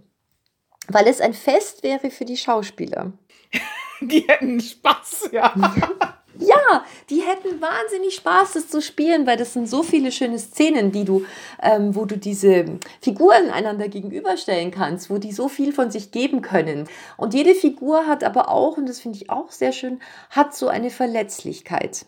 Weil 0.88 1.06
es 1.06 1.20
ein 1.20 1.34
Fest 1.34 1.82
wäre 1.82 2.10
für 2.10 2.24
die 2.24 2.36
Schauspieler. 2.36 3.12
die 4.00 4.20
hätten 4.20 4.60
Spaß, 4.60 5.30
ja. 5.32 5.54
Ja, 6.40 6.84
die 7.10 7.22
hätten 7.22 7.60
wahnsinnig 7.60 8.14
Spaß, 8.14 8.52
das 8.52 8.68
zu 8.68 8.80
spielen, 8.80 9.26
weil 9.26 9.36
das 9.36 9.54
sind 9.54 9.68
so 9.68 9.82
viele 9.82 10.12
schöne 10.12 10.38
Szenen, 10.38 10.92
die 10.92 11.04
du, 11.04 11.24
ähm, 11.60 11.96
wo 11.96 12.04
du 12.04 12.16
diese 12.16 12.78
Figuren 13.00 13.50
einander 13.50 13.88
gegenüberstellen 13.88 14.70
kannst, 14.70 15.10
wo 15.10 15.18
die 15.18 15.32
so 15.32 15.48
viel 15.48 15.72
von 15.72 15.90
sich 15.90 16.12
geben 16.12 16.40
können. 16.40 16.88
Und 17.16 17.34
jede 17.34 17.54
Figur 17.54 18.06
hat 18.06 18.22
aber 18.22 18.50
auch, 18.50 18.76
und 18.76 18.88
das 18.88 19.00
finde 19.00 19.18
ich 19.18 19.30
auch 19.30 19.50
sehr 19.50 19.72
schön, 19.72 20.00
hat 20.30 20.54
so 20.54 20.68
eine 20.68 20.90
Verletzlichkeit. 20.90 22.06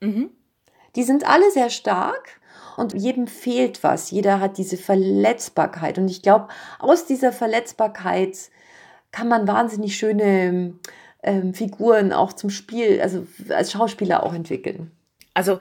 Mhm. 0.00 0.30
Die 0.98 1.04
sind 1.04 1.24
alle 1.28 1.48
sehr 1.52 1.70
stark 1.70 2.40
und 2.76 2.92
jedem 2.92 3.28
fehlt 3.28 3.84
was. 3.84 4.10
Jeder 4.10 4.40
hat 4.40 4.58
diese 4.58 4.76
Verletzbarkeit. 4.76 5.96
Und 5.96 6.08
ich 6.08 6.22
glaube, 6.22 6.48
aus 6.80 7.06
dieser 7.06 7.32
Verletzbarkeit 7.32 8.36
kann 9.12 9.28
man 9.28 9.46
wahnsinnig 9.46 9.96
schöne 9.96 10.74
ähm, 11.22 11.54
Figuren 11.54 12.12
auch 12.12 12.32
zum 12.32 12.50
Spiel, 12.50 13.00
also 13.00 13.28
als 13.48 13.70
Schauspieler 13.70 14.24
auch 14.24 14.34
entwickeln. 14.34 14.90
Also 15.34 15.60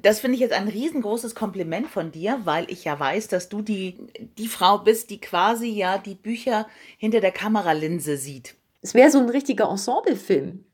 das 0.00 0.20
finde 0.20 0.36
ich 0.36 0.40
jetzt 0.40 0.54
ein 0.54 0.68
riesengroßes 0.68 1.34
Kompliment 1.34 1.88
von 1.88 2.10
dir, 2.10 2.40
weil 2.44 2.64
ich 2.70 2.84
ja 2.84 2.98
weiß, 2.98 3.28
dass 3.28 3.50
du 3.50 3.60
die, 3.60 3.98
die 4.38 4.48
Frau 4.48 4.78
bist, 4.78 5.10
die 5.10 5.20
quasi 5.20 5.68
ja 5.68 5.98
die 5.98 6.14
Bücher 6.14 6.66
hinter 6.96 7.20
der 7.20 7.32
Kameralinse 7.32 8.16
sieht. 8.16 8.54
Es 8.80 8.94
wäre 8.94 9.10
so 9.10 9.18
ein 9.18 9.28
richtiger 9.28 9.68
Ensemblefilm. 9.68 10.64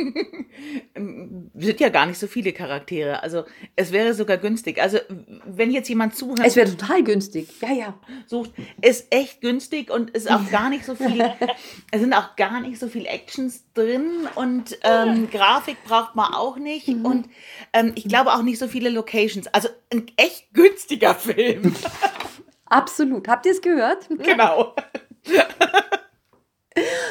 sind 1.54 1.80
ja 1.80 1.88
gar 1.88 2.06
nicht 2.06 2.18
so 2.18 2.26
viele 2.26 2.52
Charaktere. 2.52 3.22
Also 3.22 3.44
es 3.76 3.92
wäre 3.92 4.14
sogar 4.14 4.36
günstig. 4.38 4.80
Also 4.80 4.98
wenn 5.46 5.70
jetzt 5.70 5.88
jemand 5.88 6.14
zuhört. 6.14 6.42
Es 6.44 6.56
wäre 6.56 6.70
total 6.70 7.02
günstig. 7.02 7.48
Ja, 7.60 7.72
ja. 7.72 7.94
Sucht, 8.26 8.52
ist 8.82 9.06
echt 9.10 9.40
günstig 9.40 9.90
und 9.90 10.10
ist 10.10 10.30
auch 10.30 10.50
gar 10.50 10.70
nicht 10.70 10.84
so 10.84 10.94
viel. 10.94 11.20
es 11.90 12.00
sind 12.00 12.14
auch 12.14 12.36
gar 12.36 12.60
nicht 12.60 12.78
so 12.78 12.88
viel 12.88 13.06
Actions 13.06 13.64
drin 13.74 14.28
und 14.34 14.78
ähm, 14.82 15.30
Grafik 15.30 15.82
braucht 15.84 16.14
man 16.14 16.32
auch 16.34 16.56
nicht. 16.56 16.88
Mhm. 16.88 17.04
Und 17.04 17.28
ähm, 17.72 17.92
ich 17.94 18.04
glaube 18.08 18.32
auch 18.32 18.42
nicht 18.42 18.58
so 18.58 18.68
viele 18.68 18.90
Locations. 18.90 19.46
Also 19.48 19.68
ein 19.92 20.06
echt 20.16 20.52
günstiger 20.52 21.14
Film. 21.14 21.74
Absolut. 22.66 23.28
Habt 23.28 23.46
ihr 23.46 23.52
es 23.52 23.60
gehört? 23.60 24.08
Genau. 24.08 24.74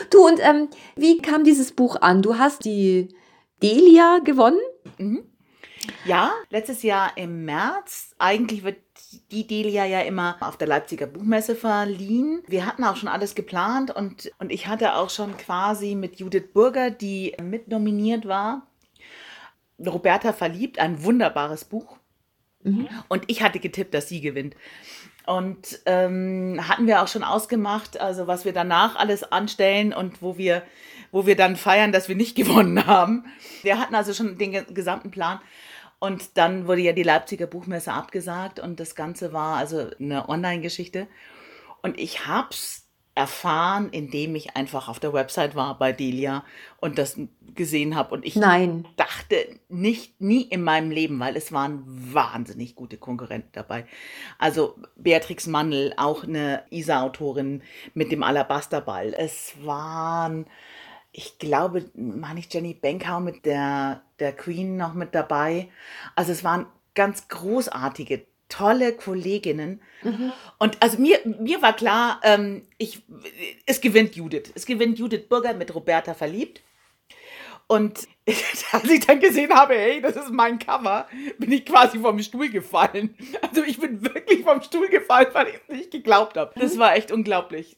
Du, 0.09 0.25
und 0.25 0.39
ähm, 0.41 0.69
wie 0.95 1.17
kam 1.17 1.43
dieses 1.43 1.71
Buch 1.71 1.97
an? 2.01 2.21
Du 2.21 2.37
hast 2.37 2.65
die 2.65 3.09
Delia 3.61 4.19
gewonnen? 4.19 4.59
Mhm. 4.97 5.23
Ja, 6.05 6.31
letztes 6.49 6.83
Jahr 6.83 7.17
im 7.17 7.45
März. 7.45 8.15
Eigentlich 8.19 8.63
wird 8.63 8.77
die 9.31 9.47
Delia 9.47 9.85
ja 9.85 10.01
immer 10.01 10.37
auf 10.39 10.57
der 10.57 10.67
Leipziger 10.67 11.07
Buchmesse 11.07 11.55
verliehen. 11.55 12.43
Wir 12.47 12.65
hatten 12.65 12.83
auch 12.83 12.95
schon 12.95 13.09
alles 13.09 13.35
geplant 13.35 13.95
und, 13.95 14.31
und 14.39 14.51
ich 14.51 14.67
hatte 14.67 14.95
auch 14.95 15.09
schon 15.09 15.35
quasi 15.37 15.95
mit 15.95 16.19
Judith 16.19 16.49
Burger, 16.53 16.91
die 16.91 17.35
mitnominiert 17.41 18.27
war, 18.27 18.67
Roberta 19.79 20.33
verliebt, 20.33 20.79
ein 20.79 21.03
wunderbares 21.03 21.65
Buch. 21.65 21.97
Mhm. 22.63 22.89
Und 23.07 23.23
ich 23.27 23.41
hatte 23.41 23.59
getippt, 23.59 23.93
dass 23.93 24.09
sie 24.09 24.21
gewinnt. 24.21 24.55
Und 25.25 25.79
ähm, 25.85 26.59
hatten 26.67 26.87
wir 26.87 27.01
auch 27.01 27.07
schon 27.07 27.23
ausgemacht, 27.23 27.99
also 27.99 28.27
was 28.27 28.45
wir 28.45 28.53
danach 28.53 28.95
alles 28.95 29.23
anstellen 29.23 29.93
und 29.93 30.21
wo 30.21 30.37
wir, 30.37 30.63
wo 31.11 31.25
wir 31.25 31.35
dann 31.35 31.55
feiern, 31.55 31.91
dass 31.91 32.09
wir 32.09 32.15
nicht 32.15 32.35
gewonnen 32.35 32.85
haben. 32.85 33.25
Wir 33.61 33.79
hatten 33.79 33.95
also 33.95 34.13
schon 34.13 34.37
den 34.37 34.51
gesamten 34.73 35.11
Plan. 35.11 35.39
Und 35.99 36.37
dann 36.37 36.65
wurde 36.65 36.81
ja 36.81 36.93
die 36.93 37.03
Leipziger 37.03 37.45
Buchmesse 37.45 37.91
abgesagt 37.91 38.59
und 38.59 38.79
das 38.79 38.95
Ganze 38.95 39.33
war 39.33 39.57
also 39.57 39.89
eine 39.99 40.29
Online-Geschichte. 40.29 41.07
Und 41.81 41.99
ich 41.99 42.25
hab's 42.25 42.78
erfahren, 43.19 43.89
indem 43.91 44.33
ich 44.35 44.55
einfach 44.55 44.87
auf 44.87 44.97
der 44.97 45.11
Website 45.11 45.53
war 45.53 45.77
bei 45.77 45.91
Delia 45.91 46.45
und 46.77 46.97
das 46.97 47.19
gesehen 47.53 47.97
habe. 47.97 48.15
Und 48.15 48.25
ich 48.25 48.37
Nein. 48.37 48.87
dachte 48.95 49.35
nicht, 49.67 50.21
nie 50.21 50.43
in 50.43 50.63
meinem 50.63 50.89
Leben, 50.89 51.19
weil 51.19 51.35
es 51.35 51.51
waren 51.51 51.83
wahnsinnig 51.85 52.75
gute 52.75 52.95
Konkurrenten 52.95 53.49
dabei. 53.51 53.85
Also 54.37 54.77
Beatrix 54.95 55.47
Mandel, 55.47 55.93
auch 55.97 56.23
eine 56.23 56.63
Isa-Autorin 56.69 57.61
mit 57.93 58.13
dem 58.13 58.23
Alabasterball. 58.23 59.13
Es 59.13 59.53
waren, 59.65 60.45
ich 61.11 61.39
glaube, 61.39 61.91
meine 61.95 62.39
ich 62.39 62.53
Jenny 62.53 62.73
Benkhau 62.73 63.19
mit 63.19 63.45
der, 63.45 64.01
der 64.19 64.31
Queen 64.31 64.77
noch 64.77 64.93
mit 64.93 65.13
dabei. 65.13 65.67
Also 66.15 66.31
es 66.31 66.45
waren 66.45 66.67
ganz 66.95 67.27
großartige 67.27 68.25
tolle 68.49 68.93
Kolleginnen. 68.93 69.81
Und 70.57 70.77
also 70.81 70.99
mir, 70.99 71.19
mir 71.39 71.61
war 71.61 71.75
klar, 71.75 72.19
ähm, 72.23 72.63
ich, 72.77 73.01
es 73.65 73.79
gewinnt 73.79 74.15
Judith. 74.15 74.51
Es 74.55 74.65
gewinnt 74.65 74.99
Judith 74.99 75.27
Burger 75.29 75.53
mit 75.53 75.73
Roberta 75.73 76.13
verliebt. 76.13 76.61
Und 77.67 78.07
als 78.71 78.89
ich 78.89 79.05
dann 79.05 79.19
gesehen 79.19 79.53
habe, 79.53 79.75
hey, 79.75 80.01
das 80.01 80.15
ist 80.15 80.31
mein 80.31 80.57
Cover, 80.57 81.07
bin 81.37 81.51
ich 81.51 81.65
quasi 81.65 81.99
vom 81.99 82.19
Stuhl 82.19 82.49
gefallen. 82.49 83.15
Also 83.41 83.63
ich 83.63 83.79
bin 83.79 84.01
wirklich 84.03 84.41
vom 84.41 84.61
Stuhl 84.61 84.89
gefallen, 84.89 85.27
weil 85.33 85.49
ich 85.49 85.59
es 85.67 85.75
nicht 85.75 85.91
geglaubt 85.91 86.35
habe. 86.35 86.51
Das 86.59 86.77
war 86.79 86.95
echt 86.95 87.11
unglaublich. 87.11 87.77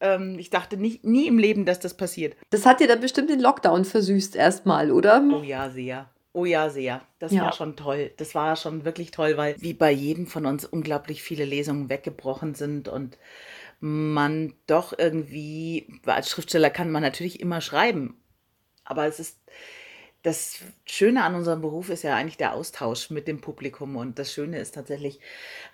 Ähm, 0.00 0.38
ich 0.38 0.48
dachte 0.50 0.76
nicht, 0.76 1.04
nie 1.04 1.26
im 1.26 1.38
Leben, 1.38 1.66
dass 1.66 1.80
das 1.80 1.94
passiert. 1.94 2.36
Das 2.50 2.64
hat 2.64 2.80
dir 2.80 2.88
dann 2.88 3.00
bestimmt 3.00 3.28
den 3.28 3.40
Lockdown 3.40 3.84
versüßt 3.84 4.34
erstmal, 4.36 4.90
oder? 4.90 5.22
Oh 5.30 5.42
ja, 5.42 5.68
sehr. 5.70 6.08
Oh 6.38 6.44
ja, 6.44 6.70
sehr. 6.70 7.02
Das 7.18 7.32
Ja. 7.32 7.42
war 7.42 7.52
schon 7.52 7.74
toll. 7.74 8.12
Das 8.16 8.32
war 8.36 8.54
schon 8.54 8.84
wirklich 8.84 9.10
toll, 9.10 9.36
weil 9.36 9.56
wie 9.58 9.74
bei 9.74 9.90
jedem 9.90 10.28
von 10.28 10.46
uns 10.46 10.64
unglaublich 10.64 11.20
viele 11.20 11.44
Lesungen 11.44 11.88
weggebrochen 11.88 12.54
sind 12.54 12.86
und 12.86 13.18
man 13.80 14.54
doch 14.68 14.96
irgendwie, 14.96 16.00
als 16.06 16.30
Schriftsteller 16.30 16.70
kann 16.70 16.92
man 16.92 17.02
natürlich 17.02 17.40
immer 17.40 17.60
schreiben. 17.60 18.22
Aber 18.84 19.06
es 19.06 19.18
ist, 19.18 19.40
das 20.22 20.60
Schöne 20.86 21.24
an 21.24 21.34
unserem 21.34 21.60
Beruf 21.60 21.90
ist 21.90 22.04
ja 22.04 22.14
eigentlich 22.14 22.36
der 22.36 22.54
Austausch 22.54 23.10
mit 23.10 23.26
dem 23.26 23.40
Publikum. 23.40 23.96
Und 23.96 24.20
das 24.20 24.32
Schöne 24.32 24.60
ist 24.60 24.76
tatsächlich 24.76 25.18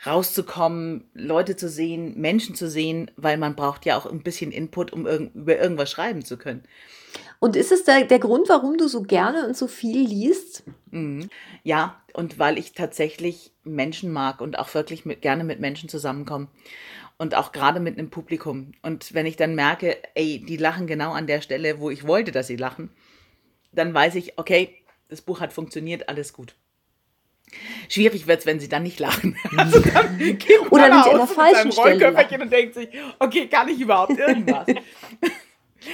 rauszukommen, 0.07 1.11
Leute 1.13 1.57
zu 1.57 1.69
sehen, 1.69 2.19
Menschen 2.19 2.55
zu 2.55 2.71
sehen, 2.71 3.11
weil 3.17 3.37
man 3.37 3.55
braucht 3.55 3.85
ja 3.85 3.99
auch 3.99 4.07
ein 4.07 4.23
bisschen 4.23 4.51
Input, 4.51 4.95
um 4.95 5.07
irgend, 5.07 5.35
über 5.35 5.59
irgendwas 5.59 5.91
schreiben 5.91 6.25
zu 6.25 6.39
können. 6.39 6.65
Und 7.39 7.57
ist 7.57 7.73
es 7.73 7.85
der, 7.85 8.05
der 8.05 8.19
Grund, 8.19 8.49
warum 8.49 8.79
du 8.79 8.89
so 8.89 9.03
gerne 9.03 9.47
und 9.47 9.57
so 9.57 9.67
viel 9.67 10.07
liest? 10.07 10.65
Mhm. 10.91 11.29
Ja, 11.63 12.03
und 12.13 12.39
weil 12.39 12.59
ich 12.59 12.73
tatsächlich 12.73 13.53
Menschen 13.65 14.13
mag 14.13 14.41
und 14.41 14.59
auch 14.59 14.73
wirklich 14.75 15.05
mit, 15.05 15.23
gerne 15.23 15.45
mit 15.45 15.61
Menschen 15.61 15.89
zusammenkomme. 15.89 16.49
Und 17.17 17.35
auch 17.37 17.53
gerade 17.53 17.79
mit 17.79 17.97
einem 17.97 18.11
Publikum. 18.11 18.73
Und 18.83 19.15
wenn 19.15 19.27
ich 19.27 19.37
dann 19.37 19.55
merke, 19.55 19.97
ey, 20.15 20.45
die 20.45 20.57
lachen 20.57 20.87
genau 20.87 21.13
an 21.13 21.27
der 21.27 21.43
Stelle, 21.43 21.79
wo 21.79 21.91
ich 21.91 22.07
wollte, 22.07 22.33
dass 22.33 22.49
sie 22.49 22.57
lachen, 22.57 22.91
dann 23.73 23.95
weiß 23.95 24.17
ich, 24.17 24.39
okay, 24.39 24.77
das 25.09 25.23
Buch 25.23 25.41
hat 25.41 25.53
funktioniert, 25.53 26.09
alles 26.09 26.33
gut. 26.33 26.57
Schwierig 27.89 28.27
wird 28.27 28.41
es, 28.41 28.47
wenn 28.47 28.59
sie 28.59 28.69
dann 28.69 28.83
nicht 28.83 28.99
lachen. 28.99 29.37
Also 29.57 29.81
dann 29.81 30.19
geht 30.19 30.71
Oder 30.71 30.89
nicht 30.89 31.07
an 31.07 31.19
der 31.19 31.27
falschen 31.27 31.73
Stelle 31.73 32.43
und 32.43 32.51
denkt 32.51 32.75
sich, 32.75 32.89
okay, 33.19 33.47
kann 33.47 33.69
ich 33.69 33.81
überhaupt 33.81 34.19
irgendwas? 34.19 34.67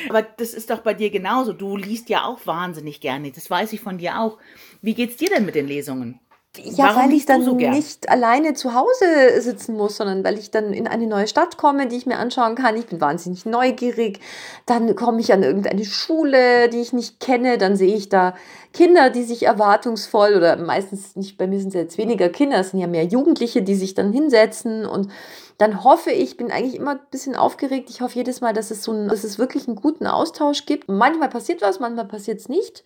Aber 0.08 0.22
das 0.22 0.54
ist 0.54 0.70
doch 0.70 0.80
bei 0.80 0.94
dir 0.94 1.10
genauso. 1.10 1.52
Du 1.52 1.76
liest 1.76 2.08
ja 2.08 2.24
auch 2.24 2.46
wahnsinnig 2.46 3.00
gerne. 3.00 3.30
Das 3.32 3.50
weiß 3.50 3.72
ich 3.72 3.80
von 3.80 3.98
dir 3.98 4.20
auch. 4.20 4.38
Wie 4.82 4.94
geht's 4.94 5.16
dir 5.16 5.30
denn 5.30 5.46
mit 5.46 5.54
den 5.54 5.66
Lesungen? 5.66 6.20
Ja, 6.56 6.86
Warum 6.86 7.04
weil 7.04 7.12
ich 7.12 7.26
dann 7.26 7.44
so 7.44 7.54
nicht 7.54 8.08
alleine 8.08 8.54
zu 8.54 8.74
Hause 8.74 9.40
sitzen 9.40 9.76
muss, 9.76 9.96
sondern 9.96 10.24
weil 10.24 10.36
ich 10.36 10.50
dann 10.50 10.72
in 10.72 10.88
eine 10.88 11.06
neue 11.06 11.28
Stadt 11.28 11.56
komme, 11.56 11.86
die 11.86 11.96
ich 11.96 12.06
mir 12.06 12.18
anschauen 12.18 12.56
kann. 12.56 12.76
Ich 12.76 12.86
bin 12.86 13.00
wahnsinnig 13.00 13.46
neugierig. 13.46 14.18
Dann 14.66 14.96
komme 14.96 15.20
ich 15.20 15.32
an 15.32 15.44
irgendeine 15.44 15.84
Schule, 15.84 16.68
die 16.68 16.80
ich 16.80 16.92
nicht 16.92 17.20
kenne. 17.20 17.56
Dann 17.56 17.76
sehe 17.76 17.94
ich 17.94 18.08
da 18.08 18.34
Kinder, 18.72 19.10
die 19.10 19.22
sich 19.22 19.44
erwartungsvoll 19.44 20.34
oder 20.34 20.56
meistens 20.56 21.14
nicht, 21.14 21.38
bei 21.38 21.46
mir 21.46 21.60
sind 21.60 21.68
es 21.68 21.74
jetzt 21.74 21.98
weniger 21.98 22.28
Kinder, 22.28 22.58
es 22.58 22.70
sind 22.70 22.80
ja 22.80 22.86
mehr 22.86 23.04
Jugendliche, 23.04 23.62
die 23.62 23.74
sich 23.74 23.94
dann 23.94 24.12
hinsetzen 24.12 24.86
und 24.86 25.10
dann 25.58 25.84
hoffe 25.84 26.10
ich, 26.10 26.36
bin 26.36 26.50
eigentlich 26.50 26.76
immer 26.76 26.92
ein 26.92 27.00
bisschen 27.10 27.36
aufgeregt. 27.36 27.90
Ich 27.90 28.00
hoffe 28.00 28.14
jedes 28.14 28.40
Mal, 28.40 28.54
dass 28.54 28.70
es 28.70 28.82
so 28.82 28.92
ein, 28.92 29.08
dass 29.08 29.24
es 29.24 29.38
wirklich 29.38 29.66
einen 29.66 29.76
guten 29.76 30.06
Austausch 30.06 30.66
gibt. 30.66 30.88
Manchmal 30.88 31.28
passiert 31.28 31.62
was, 31.62 31.80
manchmal 31.80 32.06
passiert 32.06 32.40
es 32.40 32.48
nicht. 32.48 32.82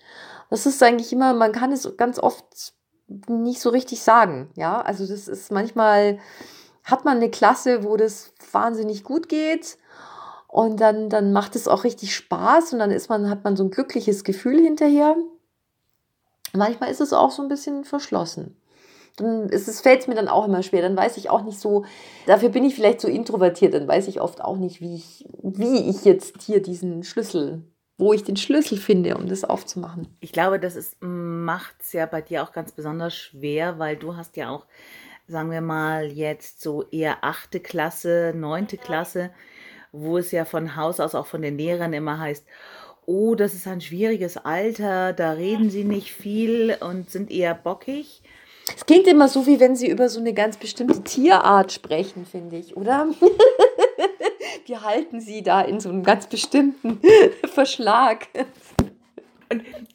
Das 0.50 0.66
ist 0.66 0.82
eigentlich 0.82 1.12
immer, 1.12 1.34
man 1.34 1.52
kann 1.52 1.70
es 1.70 1.96
ganz 1.96 2.18
oft 2.18 2.44
nicht 3.28 3.60
so 3.60 3.70
richtig 3.70 4.02
sagen. 4.02 4.50
Ja, 4.56 4.80
also 4.80 5.06
das 5.06 5.28
ist 5.28 5.52
manchmal 5.52 6.18
hat 6.84 7.04
man 7.04 7.16
eine 7.16 7.30
Klasse, 7.30 7.82
wo 7.82 7.96
das 7.96 8.32
wahnsinnig 8.52 9.04
gut 9.04 9.28
geht 9.28 9.78
und 10.48 10.80
dann, 10.80 11.08
dann 11.08 11.32
macht 11.32 11.56
es 11.56 11.66
auch 11.66 11.82
richtig 11.82 12.14
Spaß 12.14 12.74
und 12.74 12.78
dann 12.78 12.90
ist 12.90 13.08
man, 13.08 13.28
hat 13.30 13.42
man 13.42 13.56
so 13.56 13.64
ein 13.64 13.70
glückliches 13.70 14.22
Gefühl 14.22 14.60
hinterher. 14.60 15.16
Manchmal 16.52 16.90
ist 16.90 17.00
es 17.00 17.12
auch 17.12 17.30
so 17.30 17.42
ein 17.42 17.48
bisschen 17.48 17.84
verschlossen. 17.84 18.56
Dann 19.16 19.48
fällt 19.48 20.02
es 20.02 20.06
mir 20.06 20.14
dann 20.14 20.28
auch 20.28 20.46
immer 20.46 20.62
schwer. 20.62 20.82
Dann 20.82 20.96
weiß 20.96 21.16
ich 21.16 21.30
auch 21.30 21.42
nicht 21.42 21.58
so, 21.58 21.84
dafür 22.26 22.50
bin 22.50 22.64
ich 22.64 22.74
vielleicht 22.74 23.00
so 23.00 23.08
introvertiert, 23.08 23.74
dann 23.74 23.88
weiß 23.88 24.08
ich 24.08 24.20
oft 24.20 24.42
auch 24.42 24.56
nicht, 24.56 24.80
wie 24.80 24.96
ich, 24.96 25.26
wie 25.42 25.88
ich 25.88 26.04
jetzt 26.04 26.42
hier 26.42 26.60
diesen 26.60 27.02
Schlüssel, 27.02 27.62
wo 27.96 28.12
ich 28.12 28.24
den 28.24 28.36
Schlüssel 28.36 28.78
finde, 28.78 29.16
um 29.16 29.28
das 29.28 29.44
aufzumachen. 29.44 30.08
Ich 30.20 30.32
glaube, 30.32 30.58
das 30.58 30.96
macht 31.00 31.76
es 31.80 31.92
ja 31.92 32.06
bei 32.06 32.20
dir 32.20 32.42
auch 32.42 32.52
ganz 32.52 32.72
besonders 32.72 33.14
schwer, 33.14 33.78
weil 33.78 33.96
du 33.96 34.16
hast 34.16 34.36
ja 34.36 34.50
auch, 34.50 34.66
sagen 35.28 35.50
wir 35.50 35.60
mal, 35.60 36.10
jetzt 36.10 36.60
so 36.60 36.84
eher 36.90 37.18
achte 37.22 37.60
Klasse, 37.60 38.32
neunte 38.34 38.76
Klasse, 38.76 39.30
wo 39.92 40.18
es 40.18 40.32
ja 40.32 40.44
von 40.44 40.74
Haus 40.74 40.98
aus 40.98 41.14
auch 41.14 41.26
von 41.26 41.42
den 41.42 41.56
Lehrern 41.56 41.92
immer 41.92 42.18
heißt, 42.18 42.44
oh, 43.06 43.34
das 43.34 43.54
ist 43.54 43.68
ein 43.68 43.80
schwieriges 43.80 44.36
Alter, 44.38 45.12
da 45.12 45.32
reden 45.32 45.70
sie 45.70 45.84
nicht 45.84 46.12
viel 46.12 46.76
und 46.80 47.10
sind 47.10 47.30
eher 47.30 47.54
bockig. 47.54 48.22
Es 48.74 48.86
klingt 48.86 49.06
immer 49.06 49.28
so, 49.28 49.46
wie 49.46 49.60
wenn 49.60 49.76
sie 49.76 49.88
über 49.88 50.08
so 50.08 50.20
eine 50.20 50.32
ganz 50.32 50.56
bestimmte 50.56 51.02
Tierart 51.02 51.70
sprechen, 51.70 52.24
finde 52.24 52.56
ich, 52.56 52.76
oder? 52.76 53.08
Wir 54.66 54.82
halten 54.82 55.20
sie 55.20 55.42
da 55.42 55.60
in 55.60 55.78
so 55.78 55.90
einem 55.90 56.02
ganz 56.02 56.26
bestimmten 56.26 57.00
Verschlag. 57.44 58.28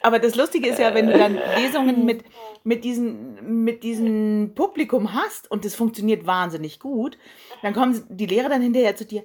Aber 0.01 0.19
das 0.19 0.35
Lustige 0.35 0.69
ist 0.69 0.79
ja, 0.79 0.93
wenn 0.93 1.07
du 1.07 1.17
dann 1.17 1.39
Lesungen 1.57 2.05
mit, 2.05 2.23
mit, 2.63 2.83
diesen, 2.83 3.63
mit 3.63 3.83
diesem 3.83 4.51
Publikum 4.53 5.13
hast 5.13 5.49
und 5.49 5.65
das 5.65 5.73
funktioniert 5.73 6.27
wahnsinnig 6.27 6.79
gut, 6.79 7.17
dann 7.63 7.73
kommen 7.73 8.03
die 8.09 8.27
Lehrer 8.27 8.49
dann 8.49 8.61
hinterher 8.61 8.95
zu 8.95 9.05
dir. 9.05 9.23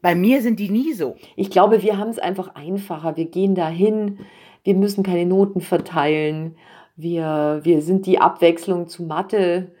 Bei 0.00 0.14
mir 0.14 0.42
sind 0.42 0.60
die 0.60 0.70
nie 0.70 0.92
so. 0.92 1.16
Ich 1.34 1.50
glaube, 1.50 1.82
wir 1.82 1.98
haben 1.98 2.10
es 2.10 2.20
einfach 2.20 2.54
einfacher. 2.54 3.16
Wir 3.16 3.26
gehen 3.26 3.56
dahin, 3.56 4.20
wir 4.62 4.74
müssen 4.74 5.02
keine 5.02 5.26
Noten 5.26 5.60
verteilen, 5.60 6.56
wir, 6.94 7.60
wir 7.62 7.82
sind 7.82 8.06
die 8.06 8.20
Abwechslung 8.20 8.86
zu 8.86 9.02
Mathe. 9.02 9.72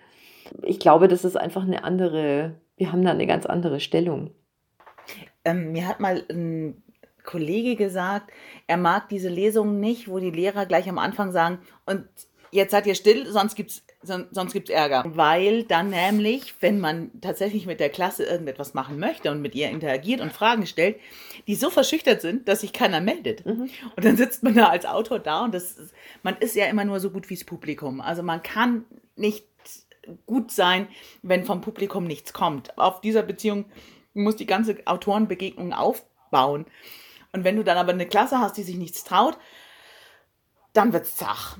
Ich 0.62 0.80
glaube, 0.80 1.06
das 1.06 1.24
ist 1.24 1.36
einfach 1.36 1.62
eine 1.62 1.84
andere, 1.84 2.60
wir 2.76 2.90
haben 2.90 3.04
da 3.04 3.12
eine 3.12 3.26
ganz 3.26 3.46
andere 3.46 3.78
Stellung. 3.80 4.32
Ähm, 5.46 5.72
mir 5.72 5.86
hat 5.88 6.00
mal 6.00 6.24
ein 6.28 6.82
Kollege 7.24 7.76
gesagt, 7.76 8.30
er 8.66 8.76
mag 8.76 9.08
diese 9.08 9.28
Lesungen 9.28 9.80
nicht, 9.80 10.08
wo 10.08 10.18
die 10.18 10.30
Lehrer 10.30 10.66
gleich 10.66 10.88
am 10.88 10.98
Anfang 10.98 11.32
sagen, 11.32 11.58
und 11.86 12.06
jetzt 12.50 12.70
seid 12.70 12.86
ihr 12.86 12.94
still, 12.94 13.26
sonst 13.26 13.54
gibt's 13.54 13.82
son- 14.02 14.28
sonst 14.30 14.52
gibt's 14.52 14.70
Ärger. 14.70 15.04
Weil 15.06 15.64
dann 15.64 15.90
nämlich, 15.90 16.54
wenn 16.60 16.78
man 16.78 17.10
tatsächlich 17.20 17.66
mit 17.66 17.80
der 17.80 17.88
Klasse 17.90 18.24
irgendetwas 18.24 18.74
machen 18.74 18.98
möchte 18.98 19.30
und 19.30 19.42
mit 19.42 19.54
ihr 19.54 19.68
interagiert 19.70 20.20
und 20.20 20.32
Fragen 20.32 20.66
stellt, 20.66 20.96
die 21.48 21.56
so 21.56 21.70
verschüchtert 21.70 22.22
sind, 22.22 22.48
dass 22.48 22.60
sich 22.60 22.72
keiner 22.72 23.00
meldet. 23.00 23.44
Und 23.96 24.04
dann 24.04 24.16
sitzt 24.16 24.42
man 24.42 24.54
da 24.54 24.68
als 24.68 24.86
Autor 24.86 25.18
da 25.18 25.44
und 25.44 25.54
das, 25.54 25.76
man 26.22 26.36
ist 26.38 26.54
ja 26.54 26.66
immer 26.66 26.84
nur 26.84 27.00
so 27.00 27.10
gut 27.10 27.28
wie 27.28 27.34
das 27.34 27.44
Publikum. 27.44 28.00
Also 28.00 28.22
man 28.22 28.42
kann 28.42 28.84
nicht 29.16 29.46
gut 30.24 30.52
sein, 30.52 30.86
wenn 31.22 31.44
vom 31.44 31.60
Publikum 31.60 32.04
nichts 32.04 32.32
kommt. 32.32 32.78
Auf 32.78 33.00
dieser 33.00 33.24
Beziehung 33.24 33.64
muss 34.16 34.36
die 34.36 34.46
ganze 34.46 34.78
Autorenbegegnung 34.86 35.72
aufbauen. 35.72 36.66
Und 37.32 37.44
wenn 37.44 37.56
du 37.56 37.64
dann 37.64 37.78
aber 37.78 37.92
eine 37.92 38.06
Klasse 38.06 38.38
hast, 38.38 38.56
die 38.56 38.62
sich 38.62 38.76
nichts 38.76 39.04
traut, 39.04 39.38
dann 40.72 40.92
wird's 40.92 41.16
zach, 41.16 41.58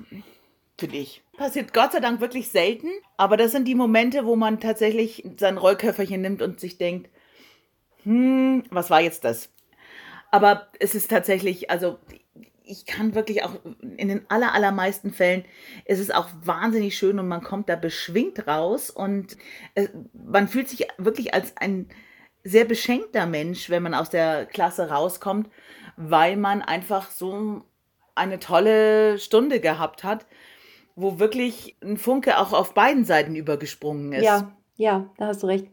finde 0.78 0.96
ich. 0.96 1.22
Passiert 1.36 1.74
Gott 1.74 1.92
sei 1.92 2.00
Dank 2.00 2.20
wirklich 2.20 2.48
selten, 2.48 2.88
aber 3.16 3.36
das 3.36 3.52
sind 3.52 3.66
die 3.66 3.74
Momente, 3.74 4.24
wo 4.24 4.36
man 4.36 4.60
tatsächlich 4.60 5.24
sein 5.38 5.58
Rollköfferchen 5.58 6.20
nimmt 6.20 6.42
und 6.42 6.60
sich 6.60 6.78
denkt, 6.78 7.10
hm, 8.04 8.64
was 8.70 8.90
war 8.90 9.00
jetzt 9.00 9.24
das? 9.24 9.50
Aber 10.30 10.68
es 10.80 10.94
ist 10.94 11.10
tatsächlich, 11.10 11.70
also 11.70 11.98
ich 12.64 12.84
kann 12.84 13.14
wirklich 13.14 13.44
auch 13.44 13.54
in 13.80 14.08
den 14.08 14.28
aller, 14.28 14.52
allermeisten 14.52 15.12
Fällen 15.12 15.44
ist 15.84 16.00
es 16.00 16.10
auch 16.10 16.28
wahnsinnig 16.42 16.96
schön 16.98 17.18
und 17.18 17.28
man 17.28 17.42
kommt 17.42 17.68
da 17.68 17.76
beschwingt 17.76 18.46
raus 18.46 18.90
und 18.90 19.36
äh, 19.74 19.88
man 20.12 20.48
fühlt 20.48 20.68
sich 20.68 20.88
wirklich 20.98 21.32
als 21.32 21.56
ein 21.56 21.88
sehr 22.46 22.64
beschenkter 22.64 23.26
Mensch, 23.26 23.70
wenn 23.70 23.82
man 23.82 23.94
aus 23.94 24.10
der 24.10 24.46
Klasse 24.46 24.88
rauskommt, 24.88 25.48
weil 25.96 26.36
man 26.36 26.62
einfach 26.62 27.10
so 27.10 27.62
eine 28.14 28.38
tolle 28.38 29.18
Stunde 29.18 29.60
gehabt 29.60 30.04
hat, 30.04 30.26
wo 30.94 31.18
wirklich 31.18 31.76
ein 31.82 31.96
Funke 31.96 32.38
auch 32.38 32.52
auf 32.52 32.74
beiden 32.74 33.04
Seiten 33.04 33.34
übergesprungen 33.34 34.12
ist. 34.12 34.24
Ja, 34.24 34.56
ja, 34.76 35.10
da 35.18 35.28
hast 35.28 35.42
du 35.42 35.46
recht. 35.46 35.66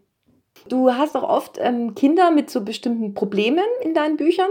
Du 0.68 0.92
hast 0.92 1.16
auch 1.16 1.28
oft 1.28 1.58
ähm, 1.60 1.96
Kinder 1.96 2.32
mit 2.32 2.50
so 2.50 2.62
bestimmten 2.62 3.14
Problemen 3.14 3.66
in 3.82 3.94
deinen 3.94 4.18
Büchern. 4.18 4.50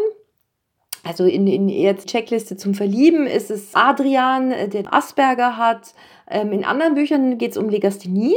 Also 1.05 1.25
in, 1.25 1.47
in 1.47 1.69
jetzt 1.69 2.09
Checkliste 2.09 2.57
zum 2.57 2.75
Verlieben 2.75 3.27
ist 3.27 3.51
es 3.51 3.75
Adrian, 3.75 4.53
äh, 4.53 4.69
der 4.69 4.93
Asperger 4.93 5.57
hat. 5.57 5.95
Ähm, 6.29 6.53
in 6.53 6.65
anderen 6.65 6.95
Büchern 6.95 7.39
geht 7.39 7.53
es 7.53 7.57
um 7.57 7.69
Legasthenie. 7.69 8.37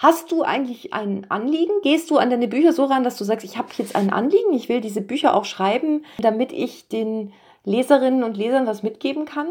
Hast 0.00 0.30
du 0.30 0.44
eigentlich 0.44 0.94
ein 0.94 1.28
Anliegen? 1.28 1.72
Gehst 1.82 2.08
du 2.10 2.18
an 2.18 2.30
deine 2.30 2.46
Bücher 2.46 2.72
so 2.72 2.84
ran, 2.84 3.02
dass 3.02 3.18
du 3.18 3.24
sagst, 3.24 3.44
ich 3.44 3.58
habe 3.58 3.70
jetzt 3.78 3.96
ein 3.96 4.10
Anliegen, 4.10 4.52
ich 4.52 4.68
will 4.68 4.80
diese 4.80 5.00
Bücher 5.00 5.34
auch 5.34 5.44
schreiben, 5.44 6.04
damit 6.18 6.52
ich 6.52 6.86
den 6.86 7.32
Leserinnen 7.64 8.22
und 8.22 8.36
Lesern 8.36 8.68
was 8.68 8.84
mitgeben 8.84 9.24
kann? 9.24 9.48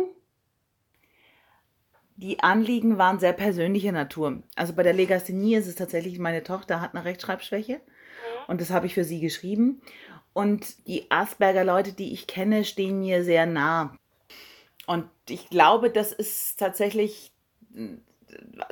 Die 2.16 2.40
Anliegen 2.40 2.98
waren 2.98 3.20
sehr 3.20 3.34
persönlicher 3.34 3.92
Natur. 3.92 4.42
Also 4.56 4.72
bei 4.72 4.84
der 4.84 4.94
Legasthenie 4.94 5.56
ist 5.56 5.68
es 5.68 5.76
tatsächlich, 5.76 6.18
meine 6.18 6.44
Tochter 6.44 6.80
hat 6.80 6.96
eine 6.96 7.04
Rechtschreibschwäche 7.04 7.82
und 8.48 8.62
das 8.62 8.70
habe 8.70 8.86
ich 8.86 8.94
für 8.94 9.04
sie 9.04 9.20
geschrieben. 9.20 9.82
Und 10.32 10.88
die 10.88 11.12
Asperger-Leute, 11.12 11.92
die 11.92 12.14
ich 12.14 12.26
kenne, 12.26 12.64
stehen 12.64 13.02
mir 13.02 13.26
sehr 13.26 13.46
nah. 13.46 13.98
Und 14.86 15.10
ich 15.28 15.50
glaube, 15.50 15.90
das 15.90 16.14
ist 16.14 16.58
tatsächlich 16.58 17.34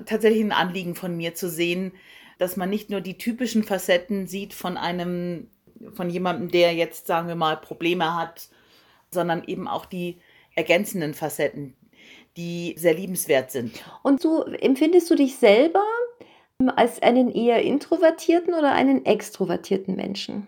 tatsächlich 0.05 0.43
ein 0.43 0.51
Anliegen 0.51 0.95
von 0.95 1.15
mir 1.15 1.35
zu 1.35 1.49
sehen, 1.49 1.93
dass 2.37 2.57
man 2.57 2.69
nicht 2.69 2.89
nur 2.89 3.01
die 3.01 3.17
typischen 3.17 3.63
Facetten 3.63 4.27
sieht 4.27 4.53
von 4.53 4.77
einem, 4.77 5.49
von 5.93 6.09
jemandem, 6.09 6.51
der 6.51 6.73
jetzt, 6.73 7.07
sagen 7.07 7.27
wir 7.27 7.35
mal, 7.35 7.57
Probleme 7.57 8.15
hat, 8.15 8.49
sondern 9.11 9.43
eben 9.45 9.67
auch 9.67 9.85
die 9.85 10.17
ergänzenden 10.55 11.13
Facetten, 11.13 11.75
die 12.37 12.75
sehr 12.77 12.93
liebenswert 12.93 13.51
sind. 13.51 13.83
Und 14.03 14.21
so 14.21 14.45
empfindest 14.45 15.09
du 15.09 15.15
dich 15.15 15.37
selber 15.37 15.83
als 16.75 17.01
einen 17.01 17.31
eher 17.31 17.61
introvertierten 17.61 18.53
oder 18.53 18.73
einen 18.73 19.05
extrovertierten 19.05 19.95
Menschen? 19.95 20.47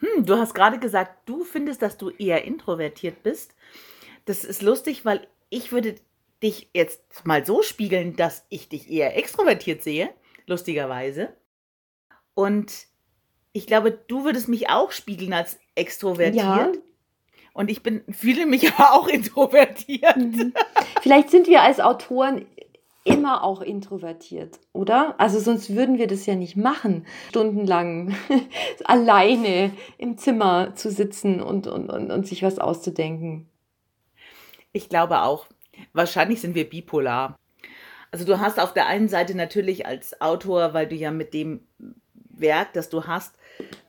Hm, 0.00 0.26
du 0.26 0.36
hast 0.36 0.54
gerade 0.54 0.78
gesagt, 0.78 1.28
du 1.28 1.44
findest, 1.44 1.82
dass 1.82 1.96
du 1.96 2.10
eher 2.10 2.44
introvertiert 2.44 3.22
bist. 3.22 3.54
Das 4.26 4.44
ist 4.44 4.62
lustig, 4.62 5.04
weil 5.04 5.26
ich 5.50 5.72
würde 5.72 5.96
dich 6.42 6.70
jetzt 6.74 7.24
mal 7.24 7.44
so 7.44 7.62
spiegeln, 7.62 8.16
dass 8.16 8.44
ich 8.48 8.68
dich 8.68 8.90
eher 8.90 9.16
extrovertiert 9.16 9.82
sehe, 9.82 10.10
lustigerweise. 10.46 11.32
Und 12.34 12.86
ich 13.52 13.66
glaube, 13.66 13.90
du 13.90 14.24
würdest 14.24 14.48
mich 14.48 14.70
auch 14.70 14.92
spiegeln 14.92 15.32
als 15.32 15.58
extrovertiert. 15.74 16.36
Ja. 16.36 16.72
Und 17.52 17.70
ich 17.70 17.82
bin, 17.82 18.04
fühle 18.12 18.46
mich 18.46 18.72
aber 18.78 18.92
auch 18.92 19.08
introvertiert. 19.08 20.16
Mhm. 20.16 20.54
Vielleicht 21.02 21.30
sind 21.30 21.48
wir 21.48 21.62
als 21.62 21.80
Autoren 21.80 22.46
immer 23.08 23.42
auch 23.42 23.62
introvertiert, 23.62 24.60
oder? 24.72 25.14
Also 25.18 25.40
sonst 25.40 25.74
würden 25.74 25.98
wir 25.98 26.06
das 26.06 26.26
ja 26.26 26.34
nicht 26.34 26.56
machen, 26.56 27.06
stundenlang 27.30 28.14
alleine 28.84 29.72
im 29.96 30.18
Zimmer 30.18 30.74
zu 30.74 30.90
sitzen 30.90 31.40
und, 31.40 31.66
und, 31.66 31.90
und, 31.90 32.10
und 32.10 32.26
sich 32.26 32.42
was 32.42 32.58
auszudenken. 32.58 33.48
Ich 34.72 34.88
glaube 34.88 35.22
auch. 35.22 35.46
Wahrscheinlich 35.92 36.40
sind 36.40 36.54
wir 36.54 36.68
bipolar. 36.68 37.38
Also 38.10 38.24
du 38.24 38.40
hast 38.40 38.58
auf 38.58 38.72
der 38.72 38.86
einen 38.86 39.08
Seite 39.08 39.34
natürlich 39.34 39.86
als 39.86 40.20
Autor, 40.20 40.72
weil 40.74 40.86
du 40.86 40.94
ja 40.94 41.10
mit 41.10 41.34
dem 41.34 41.66
Werk, 42.30 42.72
das 42.72 42.88
du 42.88 43.04
hast, 43.04 43.34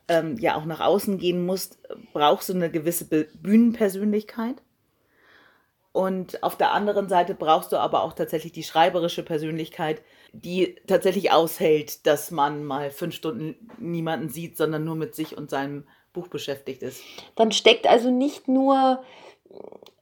ähm, 0.08 0.38
ja 0.38 0.56
auch 0.56 0.66
nach 0.66 0.82
außen 0.82 1.18
gehen 1.18 1.46
musst, 1.46 1.80
brauchst 2.14 2.50
du 2.50 2.54
eine 2.54 2.70
gewisse 2.70 3.06
Bühnenpersönlichkeit. 3.06 4.62
Und 5.92 6.44
auf 6.44 6.56
der 6.56 6.72
anderen 6.72 7.10
Seite 7.10 7.34
brauchst 7.34 7.72
du 7.72 7.78
aber 7.78 8.04
auch 8.04 8.14
tatsächlich 8.14 8.52
die 8.52 8.64
schreiberische 8.64 9.24
Persönlichkeit, 9.24 10.02
die 10.34 10.76
tatsächlich 10.88 11.32
aushält, 11.32 12.06
dass 12.06 12.32
man 12.32 12.64
mal 12.64 12.92
fünf 12.92 13.16
Stunden 13.16 13.70
niemanden 13.80 14.30
sieht, 14.30 14.56
sondern 14.56 14.84
nur 14.84 14.96
mit 14.96 15.16
sich 15.16 15.36
und 15.36 15.50
seinem 15.50 15.88
Buch 16.14 16.28
beschäftigt 16.28 16.84
ist. 16.84 17.02
Dann 17.36 17.52
steckt 17.52 17.88
also 17.88 18.12
nicht 18.12 18.48
nur 18.48 19.04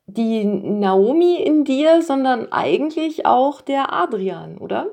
die 0.08 0.46
Naomi 0.46 1.36
in 1.36 1.66
dir, 1.66 2.02
sondern 2.02 2.52
eigentlich 2.52 3.26
auch 3.26 3.62
der 3.62 3.94
Adrian, 3.94 4.58
oder? 4.58 4.88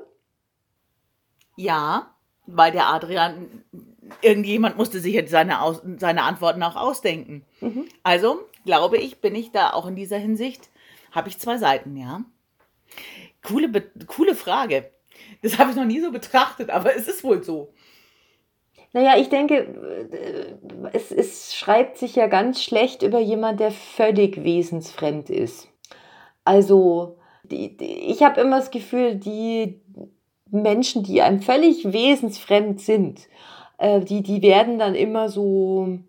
Ja, 1.55 2.13
weil 2.45 2.73
der 2.73 2.87
Adrian, 2.87 3.63
irgendjemand 4.21 4.77
musste 4.77 4.99
sich 4.99 5.13
jetzt 5.13 5.31
seine, 5.31 5.61
Aus, 5.61 5.81
seine 5.97 6.23
Antworten 6.23 6.61
auch 6.63 6.75
ausdenken. 6.75 7.45
Mhm. 7.61 7.85
Also, 8.03 8.41
glaube 8.65 8.97
ich, 8.97 9.21
bin 9.21 9.35
ich 9.35 9.51
da 9.51 9.71
auch 9.71 9.87
in 9.87 9.95
dieser 9.95 10.17
Hinsicht, 10.17 10.69
habe 11.11 11.29
ich 11.29 11.39
zwei 11.39 11.57
Seiten, 11.57 11.95
ja. 11.95 12.23
Coole, 13.41 13.71
coole 14.07 14.35
Frage. 14.35 14.91
Das 15.41 15.57
habe 15.57 15.71
ich 15.71 15.77
noch 15.77 15.85
nie 15.85 16.01
so 16.01 16.11
betrachtet, 16.11 16.69
aber 16.69 16.95
es 16.95 17.07
ist 17.07 17.23
wohl 17.23 17.41
so. 17.41 17.73
Naja, 18.95 19.17
ich 19.17 19.27
denke, 19.27 19.55
äh, 19.57 20.55
es, 20.93 21.11
es 21.11 21.53
schreibt 21.53 21.97
sich 21.97 22.15
ja 22.15 22.27
ganz 22.27 22.63
schlecht 22.63 23.03
über 23.03 23.19
jemand, 23.19 23.59
der 23.59 23.71
völlig 23.71 24.41
wesensfremd 24.41 25.29
ist. 25.29 25.67
Also, 26.45 27.17
die, 27.43 27.75
die, 27.75 28.09
ich 28.09 28.23
habe 28.23 28.39
immer 28.39 28.57
das 28.57 28.71
Gefühl, 28.71 29.15
die 29.15 29.81
Menschen, 30.49 31.03
die 31.03 31.21
einem 31.21 31.41
völlig 31.41 31.91
wesensfremd 31.91 32.79
sind, 32.79 33.27
äh, 33.79 33.99
die, 33.99 34.23
die 34.23 34.41
werden 34.41 34.79
dann 34.79 34.95
immer 34.95 35.27
so 35.27 35.99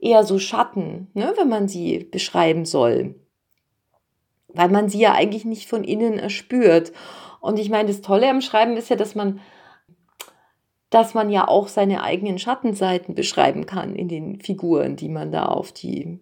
eher 0.00 0.24
so 0.24 0.40
Schatten, 0.40 1.12
ne, 1.14 1.34
wenn 1.36 1.48
man 1.48 1.68
sie 1.68 2.00
beschreiben 2.00 2.64
soll. 2.64 3.14
Weil 4.48 4.68
man 4.68 4.88
sie 4.88 4.98
ja 4.98 5.12
eigentlich 5.12 5.44
nicht 5.44 5.68
von 5.68 5.84
innen 5.84 6.18
erspürt. 6.18 6.92
Und 7.40 7.60
ich 7.60 7.70
meine, 7.70 7.86
das 7.86 8.00
Tolle 8.00 8.28
am 8.28 8.40
Schreiben 8.40 8.76
ist 8.76 8.90
ja, 8.90 8.96
dass 8.96 9.14
man 9.14 9.38
dass 10.92 11.14
man 11.14 11.30
ja 11.30 11.48
auch 11.48 11.68
seine 11.68 12.02
eigenen 12.02 12.38
Schattenseiten 12.38 13.14
beschreiben 13.14 13.64
kann 13.64 13.96
in 13.96 14.08
den 14.08 14.42
Figuren, 14.42 14.94
die 14.94 15.08
man 15.08 15.32
da 15.32 15.46
auf 15.46 15.72
die 15.72 16.20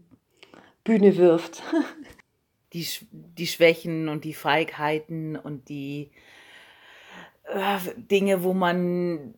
Bühne 0.85 1.17
wirft. 1.17 1.63
Die, 2.73 2.87
die 3.11 3.49
Schwächen 3.49 4.09
und 4.09 4.23
die 4.23 4.33
Feigheiten 4.33 5.35
und 5.35 5.69
die 5.69 6.13
äh, 7.43 7.79
Dinge, 7.97 8.45
wo 8.45 8.55
man 8.55 9.35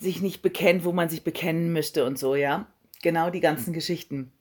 sich 0.00 0.22
nicht 0.22 0.40
bekennt, 0.40 0.86
wo 0.86 0.92
man 0.92 1.10
sich 1.10 1.22
bekennen 1.22 1.74
müsste 1.74 2.06
und 2.06 2.18
so, 2.18 2.34
ja. 2.34 2.68
Genau 3.02 3.28
die 3.28 3.40
ganzen 3.40 3.74
Geschichten. 3.74 4.32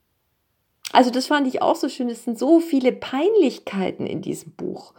Also 0.94 1.12
das 1.12 1.28
fand 1.28 1.48
ich 1.48 1.62
auch 1.62 1.76
so 1.76 1.90
schön. 1.90 2.10
Es 2.10 2.24
sind 2.24 2.40
so 2.40 2.62
viele 2.62 2.94
Peinlichkeiten 2.94 4.08
in 4.08 4.22
diesem 4.22 4.54
Buch. 4.54 4.94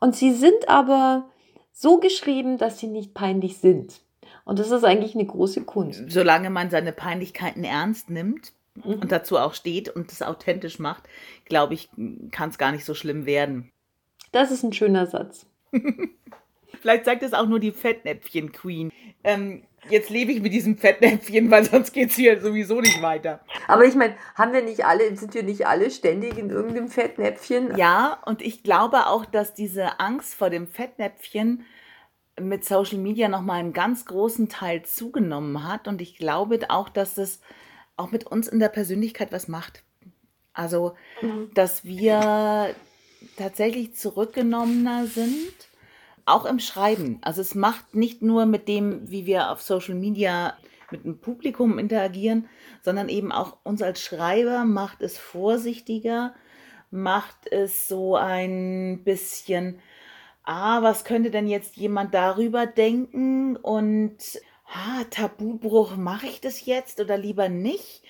Und 0.00 0.16
sie 0.16 0.32
sind 0.32 0.66
aber 0.66 1.28
so 1.74 1.98
geschrieben, 2.00 2.56
dass 2.56 2.78
sie 2.78 2.86
nicht 2.86 3.12
peinlich 3.12 3.58
sind. 3.58 4.00
Und 4.46 4.60
das 4.60 4.70
ist 4.70 4.84
eigentlich 4.84 5.16
eine 5.16 5.26
große 5.26 5.64
Kunst. 5.64 6.04
Solange 6.06 6.50
man 6.50 6.70
seine 6.70 6.92
Peinlichkeiten 6.92 7.64
ernst 7.64 8.10
nimmt 8.10 8.52
mhm. 8.76 9.00
und 9.00 9.12
dazu 9.12 9.38
auch 9.38 9.54
steht 9.54 9.88
und 9.88 10.12
das 10.12 10.22
authentisch 10.22 10.78
macht, 10.78 11.02
glaube 11.46 11.74
ich, 11.74 11.90
kann 12.30 12.50
es 12.50 12.56
gar 12.56 12.70
nicht 12.70 12.84
so 12.84 12.94
schlimm 12.94 13.26
werden. 13.26 13.72
Das 14.30 14.52
ist 14.52 14.62
ein 14.62 14.72
schöner 14.72 15.06
Satz. 15.06 15.46
Vielleicht 16.80 17.06
sagt 17.06 17.24
es 17.24 17.32
auch 17.32 17.46
nur 17.46 17.58
die 17.58 17.72
Fettnäpfchen-Queen. 17.72 18.92
Ähm, 19.24 19.64
jetzt 19.88 20.10
lebe 20.10 20.30
ich 20.30 20.40
mit 20.40 20.52
diesem 20.52 20.78
Fettnäpfchen, 20.78 21.50
weil 21.50 21.64
sonst 21.64 21.92
geht 21.92 22.10
es 22.10 22.14
hier 22.14 22.40
sowieso 22.40 22.80
nicht 22.80 23.02
weiter. 23.02 23.40
Aber 23.66 23.84
ich 23.84 23.96
meine, 23.96 24.14
haben 24.36 24.52
wir 24.52 24.62
nicht 24.62 24.84
alle, 24.84 25.16
sind 25.16 25.34
wir 25.34 25.42
nicht 25.42 25.66
alle 25.66 25.90
ständig 25.90 26.38
in 26.38 26.50
irgendeinem 26.50 26.86
Fettnäpfchen? 26.86 27.76
Ja, 27.76 28.18
und 28.26 28.42
ich 28.42 28.62
glaube 28.62 29.06
auch, 29.08 29.24
dass 29.24 29.54
diese 29.54 29.98
Angst 29.98 30.36
vor 30.36 30.50
dem 30.50 30.68
Fettnäpfchen 30.68 31.64
mit 32.40 32.64
Social 32.64 32.98
Media 32.98 33.28
nochmal 33.28 33.60
einen 33.60 33.72
ganz 33.72 34.04
großen 34.04 34.48
Teil 34.48 34.84
zugenommen 34.84 35.66
hat. 35.66 35.88
Und 35.88 36.00
ich 36.00 36.16
glaube 36.16 36.58
auch, 36.68 36.88
dass 36.88 37.14
das 37.14 37.40
auch 37.96 38.10
mit 38.10 38.24
uns 38.24 38.48
in 38.48 38.58
der 38.58 38.68
Persönlichkeit 38.68 39.32
was 39.32 39.48
macht. 39.48 39.82
Also, 40.52 40.94
mhm. 41.22 41.50
dass 41.54 41.84
wir 41.84 42.74
tatsächlich 43.36 43.94
zurückgenommener 43.94 45.06
sind, 45.06 45.52
auch 46.24 46.44
im 46.44 46.58
Schreiben. 46.58 47.18
Also 47.22 47.40
es 47.40 47.54
macht 47.54 47.94
nicht 47.94 48.20
nur 48.20 48.46
mit 48.46 48.68
dem, 48.68 49.10
wie 49.10 49.26
wir 49.26 49.50
auf 49.50 49.62
Social 49.62 49.94
Media 49.94 50.56
mit 50.90 51.04
dem 51.04 51.18
Publikum 51.18 51.78
interagieren, 51.78 52.48
sondern 52.82 53.08
eben 53.08 53.32
auch 53.32 53.58
uns 53.64 53.82
als 53.82 54.00
Schreiber 54.00 54.64
macht 54.64 55.02
es 55.02 55.18
vorsichtiger, 55.18 56.34
macht 56.90 57.50
es 57.50 57.88
so 57.88 58.16
ein 58.16 59.02
bisschen 59.04 59.80
ah, 60.46 60.82
was 60.82 61.04
könnte 61.04 61.30
denn 61.30 61.46
jetzt 61.46 61.76
jemand 61.76 62.14
darüber 62.14 62.66
denken 62.66 63.56
und 63.56 64.16
ah, 64.66 65.04
Tabubruch, 65.10 65.96
mache 65.96 66.26
ich 66.26 66.40
das 66.40 66.64
jetzt 66.64 67.00
oder 67.00 67.18
lieber 67.18 67.48
nicht? 67.48 68.02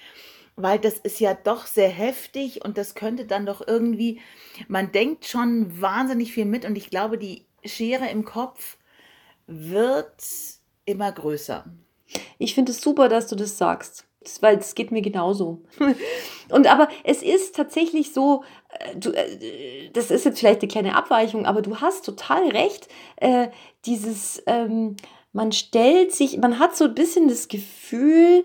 Weil 0.54 0.78
das 0.78 0.94
ist 0.98 1.20
ja 1.20 1.34
doch 1.34 1.66
sehr 1.66 1.88
heftig 1.88 2.64
und 2.64 2.78
das 2.78 2.94
könnte 2.94 3.26
dann 3.26 3.44
doch 3.44 3.66
irgendwie, 3.66 4.20
man 4.68 4.92
denkt 4.92 5.26
schon 5.26 5.80
wahnsinnig 5.80 6.32
viel 6.32 6.46
mit 6.46 6.64
und 6.64 6.76
ich 6.76 6.88
glaube, 6.88 7.18
die 7.18 7.44
Schere 7.64 8.08
im 8.08 8.24
Kopf 8.24 8.78
wird 9.46 10.22
immer 10.84 11.12
größer. 11.12 11.64
Ich 12.38 12.54
finde 12.54 12.72
es 12.72 12.80
super, 12.80 13.08
dass 13.08 13.26
du 13.26 13.34
das 13.34 13.58
sagst 13.58 14.06
weil 14.40 14.58
es 14.58 14.74
geht 14.74 14.90
mir 14.90 15.02
genauso. 15.02 15.62
Und 16.50 16.66
aber 16.66 16.88
es 17.04 17.22
ist 17.22 17.56
tatsächlich 17.56 18.12
so, 18.12 18.44
äh, 18.78 18.96
du, 18.96 19.10
äh, 19.10 19.90
das 19.92 20.10
ist 20.10 20.24
jetzt 20.24 20.38
vielleicht 20.38 20.62
eine 20.62 20.68
kleine 20.68 20.96
Abweichung, 20.96 21.46
aber 21.46 21.62
du 21.62 21.80
hast 21.80 22.04
total 22.04 22.48
recht, 22.48 22.88
äh, 23.16 23.48
dieses, 23.84 24.42
ähm, 24.46 24.96
man 25.32 25.52
stellt 25.52 26.12
sich, 26.12 26.38
man 26.38 26.58
hat 26.58 26.76
so 26.76 26.84
ein 26.84 26.94
bisschen 26.94 27.28
das 27.28 27.48
Gefühl, 27.48 28.44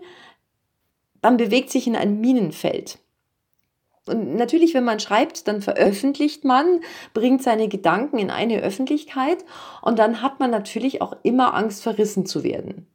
man 1.22 1.38
bewegt 1.38 1.70
sich 1.70 1.88
in 1.88 1.96
ein 1.96 2.20
Minenfeld. 2.20 3.00
Und 4.08 4.36
natürlich, 4.36 4.74
wenn 4.74 4.84
man 4.84 5.00
schreibt, 5.00 5.48
dann 5.48 5.62
veröffentlicht 5.62 6.44
man, 6.44 6.82
bringt 7.14 7.44
seine 7.44 7.68
Gedanken 7.68 8.18
in 8.18 8.32
eine 8.32 8.62
Öffentlichkeit 8.62 9.46
und 9.82 10.00
dann 10.00 10.24
hat 10.24 10.40
man 10.40 10.50
natürlich 10.50 11.02
auch 11.02 11.16
immer 11.22 11.54
Angst, 11.54 11.84
verrissen 11.84 12.26
zu 12.26 12.44
werden. 12.44 12.88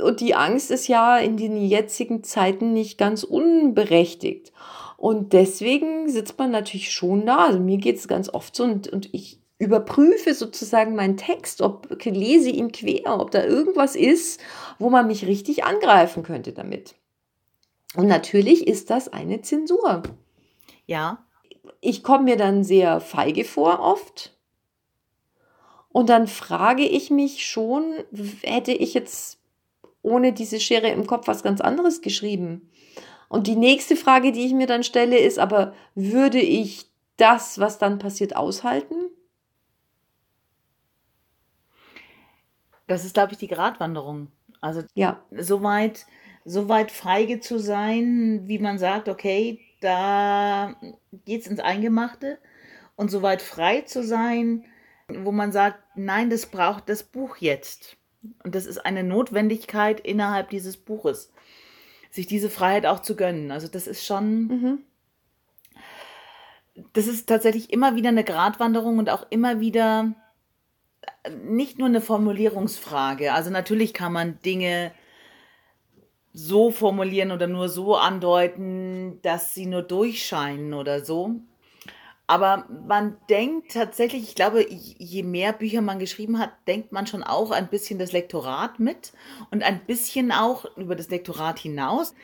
Und 0.00 0.20
die 0.20 0.34
Angst 0.34 0.70
ist 0.70 0.88
ja 0.88 1.18
in 1.18 1.36
den 1.36 1.56
jetzigen 1.56 2.22
Zeiten 2.22 2.72
nicht 2.72 2.98
ganz 2.98 3.22
unberechtigt. 3.22 4.52
Und 4.96 5.32
deswegen 5.32 6.08
sitzt 6.08 6.38
man 6.38 6.50
natürlich 6.50 6.92
schon 6.92 7.26
da. 7.26 7.46
Also 7.46 7.58
mir 7.58 7.78
geht 7.78 7.96
es 7.96 8.08
ganz 8.08 8.28
oft 8.28 8.54
so 8.54 8.64
und, 8.64 8.88
und 8.88 9.12
ich 9.12 9.40
überprüfe 9.58 10.34
sozusagen 10.34 10.96
meinen 10.96 11.16
Text, 11.16 11.62
ob 11.62 11.88
lese 12.04 12.50
ihn 12.50 12.72
quer, 12.72 13.20
ob 13.20 13.30
da 13.30 13.44
irgendwas 13.44 13.94
ist, 13.94 14.40
wo 14.78 14.90
man 14.90 15.06
mich 15.06 15.26
richtig 15.26 15.64
angreifen 15.64 16.22
könnte 16.22 16.52
damit. 16.52 16.94
Und 17.94 18.08
natürlich 18.08 18.66
ist 18.66 18.90
das 18.90 19.08
eine 19.08 19.42
Zensur. 19.42 20.02
Ja. 20.86 21.24
Ich 21.80 22.02
komme 22.02 22.24
mir 22.24 22.36
dann 22.36 22.64
sehr 22.64 23.00
feige 23.00 23.44
vor 23.44 23.80
oft. 23.80 24.36
Und 25.90 26.08
dann 26.08 26.26
frage 26.26 26.84
ich 26.84 27.10
mich 27.10 27.46
schon, 27.46 27.94
hätte 28.42 28.72
ich 28.72 28.94
jetzt 28.94 29.41
ohne 30.02 30.32
diese 30.32 30.60
Schere 30.60 30.88
im 30.88 31.06
Kopf 31.06 31.28
was 31.28 31.42
ganz 31.42 31.60
anderes 31.60 32.00
geschrieben? 32.00 32.70
Und 33.28 33.46
die 33.46 33.56
nächste 33.56 33.96
Frage, 33.96 34.32
die 34.32 34.44
ich 34.44 34.52
mir 34.52 34.66
dann 34.66 34.84
stelle, 34.84 35.18
ist 35.18 35.38
aber, 35.38 35.74
würde 35.94 36.40
ich 36.40 36.86
das, 37.16 37.58
was 37.58 37.78
dann 37.78 37.98
passiert, 37.98 38.36
aushalten? 38.36 38.94
Das 42.86 43.04
ist, 43.04 43.14
glaube 43.14 43.32
ich, 43.32 43.38
die 43.38 43.48
Gratwanderung. 43.48 44.28
Also 44.60 44.82
ja. 44.94 45.24
so 45.30 45.62
weit, 45.62 46.04
so 46.44 46.68
weit 46.68 46.90
feige 46.90 47.40
zu 47.40 47.58
sein, 47.58 48.42
wie 48.44 48.58
man 48.58 48.78
sagt, 48.78 49.08
okay, 49.08 49.60
da 49.80 50.76
geht 51.24 51.42
es 51.42 51.46
ins 51.46 51.60
Eingemachte 51.60 52.38
und 52.96 53.10
so 53.10 53.22
weit 53.22 53.42
frei 53.42 53.80
zu 53.80 54.04
sein, 54.04 54.64
wo 55.08 55.32
man 55.32 55.52
sagt, 55.52 55.78
nein, 55.96 56.30
das 56.30 56.46
braucht 56.46 56.88
das 56.88 57.02
Buch 57.02 57.36
jetzt. 57.38 57.96
Und 58.44 58.54
das 58.54 58.66
ist 58.66 58.78
eine 58.78 59.02
Notwendigkeit 59.02 60.00
innerhalb 60.00 60.50
dieses 60.50 60.76
Buches, 60.76 61.32
sich 62.10 62.26
diese 62.26 62.50
Freiheit 62.50 62.86
auch 62.86 63.00
zu 63.00 63.16
gönnen. 63.16 63.50
Also 63.50 63.68
das 63.68 63.86
ist 63.86 64.04
schon, 64.04 64.46
mhm. 64.46 64.78
das 66.92 67.06
ist 67.06 67.28
tatsächlich 67.28 67.72
immer 67.72 67.96
wieder 67.96 68.10
eine 68.10 68.24
Gratwanderung 68.24 68.98
und 68.98 69.10
auch 69.10 69.26
immer 69.30 69.60
wieder 69.60 70.12
nicht 71.44 71.78
nur 71.78 71.88
eine 71.88 72.00
Formulierungsfrage. 72.00 73.32
Also 73.32 73.50
natürlich 73.50 73.94
kann 73.94 74.12
man 74.12 74.40
Dinge 74.42 74.92
so 76.32 76.70
formulieren 76.70 77.30
oder 77.30 77.46
nur 77.46 77.68
so 77.68 77.96
andeuten, 77.96 79.20
dass 79.22 79.54
sie 79.54 79.66
nur 79.66 79.82
durchscheinen 79.82 80.74
oder 80.74 81.04
so. 81.04 81.40
Aber 82.32 82.64
man 82.88 83.18
denkt 83.28 83.74
tatsächlich, 83.74 84.22
ich 84.22 84.34
glaube, 84.34 84.64
je 84.70 85.22
mehr 85.22 85.52
Bücher 85.52 85.82
man 85.82 85.98
geschrieben 85.98 86.38
hat, 86.38 86.48
denkt 86.66 86.90
man 86.90 87.06
schon 87.06 87.22
auch 87.22 87.50
ein 87.50 87.68
bisschen 87.68 87.98
das 87.98 88.12
Lektorat 88.12 88.80
mit 88.80 89.12
und 89.50 89.62
ein 89.62 89.84
bisschen 89.84 90.32
auch 90.32 90.64
über 90.78 90.96
das 90.96 91.10
Lektorat 91.10 91.58
hinaus. 91.58 92.14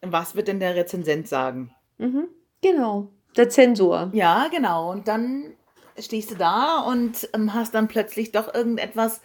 Was 0.00 0.36
wird 0.36 0.46
denn 0.46 0.60
der 0.60 0.76
Rezensent 0.76 1.26
sagen? 1.26 1.74
Mhm, 1.96 2.28
genau, 2.62 3.08
der 3.36 3.48
Zensor. 3.48 4.12
Ja, 4.12 4.46
genau. 4.46 4.92
Und 4.92 5.08
dann 5.08 5.54
stehst 5.98 6.30
du 6.30 6.36
da 6.36 6.78
und 6.82 7.28
ähm, 7.34 7.52
hast 7.52 7.74
dann 7.74 7.88
plötzlich 7.88 8.30
doch 8.30 8.54
irgendetwas 8.54 9.22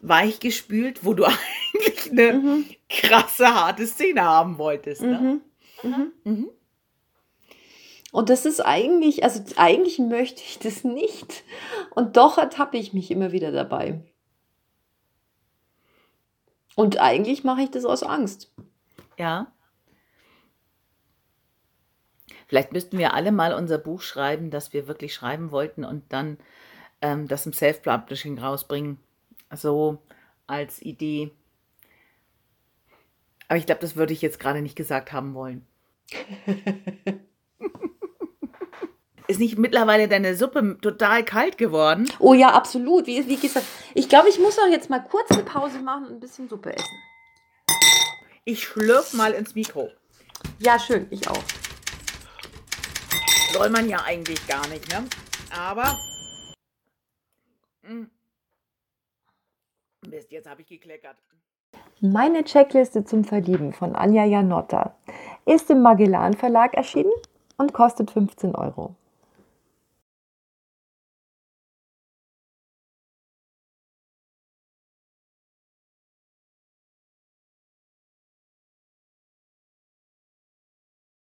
weichgespült, 0.00 1.04
wo 1.04 1.14
du 1.14 1.22
eigentlich 1.24 2.10
eine 2.10 2.32
mhm. 2.32 2.64
krasse, 2.88 3.46
harte 3.46 3.86
Szene 3.86 4.24
haben 4.24 4.58
wolltest. 4.58 5.02
Ne? 5.02 5.40
Mhm. 5.84 6.12
Mhm. 6.24 6.50
Und 8.10 8.30
das 8.30 8.46
ist 8.46 8.60
eigentlich, 8.60 9.22
also 9.22 9.42
eigentlich 9.56 9.98
möchte 9.98 10.42
ich 10.42 10.58
das 10.58 10.82
nicht. 10.82 11.44
Und 11.94 12.16
doch 12.16 12.38
ertappe 12.38 12.78
ich 12.78 12.94
mich 12.94 13.10
immer 13.10 13.32
wieder 13.32 13.52
dabei. 13.52 14.00
Und 16.74 16.98
eigentlich 16.98 17.44
mache 17.44 17.62
ich 17.62 17.70
das 17.70 17.84
aus 17.84 18.02
Angst. 18.02 18.52
Ja. 19.18 19.52
Vielleicht 22.46 22.72
müssten 22.72 22.96
wir 22.96 23.12
alle 23.12 23.30
mal 23.30 23.52
unser 23.52 23.76
Buch 23.76 24.00
schreiben, 24.00 24.50
das 24.50 24.72
wir 24.72 24.86
wirklich 24.86 25.12
schreiben 25.12 25.50
wollten 25.50 25.84
und 25.84 26.10
dann 26.12 26.38
ähm, 27.02 27.28
das 27.28 27.44
im 27.44 27.52
Self-Publishing 27.52 28.38
rausbringen. 28.38 28.98
So 29.54 29.98
als 30.46 30.80
Idee. 30.80 31.30
Aber 33.48 33.58
ich 33.58 33.66
glaube, 33.66 33.80
das 33.80 33.96
würde 33.96 34.12
ich 34.14 34.22
jetzt 34.22 34.40
gerade 34.40 34.62
nicht 34.62 34.76
gesagt 34.76 35.12
haben 35.12 35.34
wollen. 35.34 35.66
Ist 39.28 39.40
nicht 39.40 39.58
mittlerweile 39.58 40.08
deine 40.08 40.34
Suppe 40.34 40.78
total 40.80 41.22
kalt 41.22 41.58
geworden? 41.58 42.10
Oh 42.18 42.32
ja, 42.32 42.48
absolut. 42.48 43.06
Wie, 43.06 43.28
wie 43.28 43.36
gesagt, 43.36 43.66
ich 43.92 44.08
glaube, 44.08 44.30
ich 44.30 44.38
muss 44.38 44.58
auch 44.58 44.70
jetzt 44.70 44.88
mal 44.88 45.00
kurz 45.00 45.30
eine 45.30 45.42
Pause 45.42 45.80
machen 45.80 46.06
und 46.06 46.12
ein 46.12 46.20
bisschen 46.20 46.48
Suppe 46.48 46.74
essen. 46.74 46.96
Ich 48.44 48.64
schlürf 48.64 49.12
mal 49.12 49.32
ins 49.32 49.54
Mikro. 49.54 49.90
Ja, 50.60 50.78
schön, 50.78 51.06
ich 51.10 51.28
auch. 51.28 51.42
Soll 53.52 53.68
man 53.68 53.86
ja 53.90 53.98
eigentlich 54.06 54.46
gar 54.46 54.66
nicht, 54.68 54.88
ne? 54.88 55.04
Aber. 55.54 55.98
Mh. 57.82 57.90
Hm. 57.90 58.10
Mist, 60.08 60.32
jetzt 60.32 60.48
habe 60.48 60.62
ich 60.62 60.68
gekleckert. 60.68 61.16
Meine 62.00 62.44
Checkliste 62.44 63.04
zum 63.04 63.24
Verlieben 63.24 63.74
von 63.74 63.94
Anja 63.94 64.24
Janotta 64.24 64.94
ist 65.44 65.68
im 65.68 65.82
Magellan 65.82 66.32
Verlag 66.32 66.72
erschienen 66.72 67.12
und 67.58 67.74
kostet 67.74 68.10
15 68.10 68.54
Euro. 68.54 68.94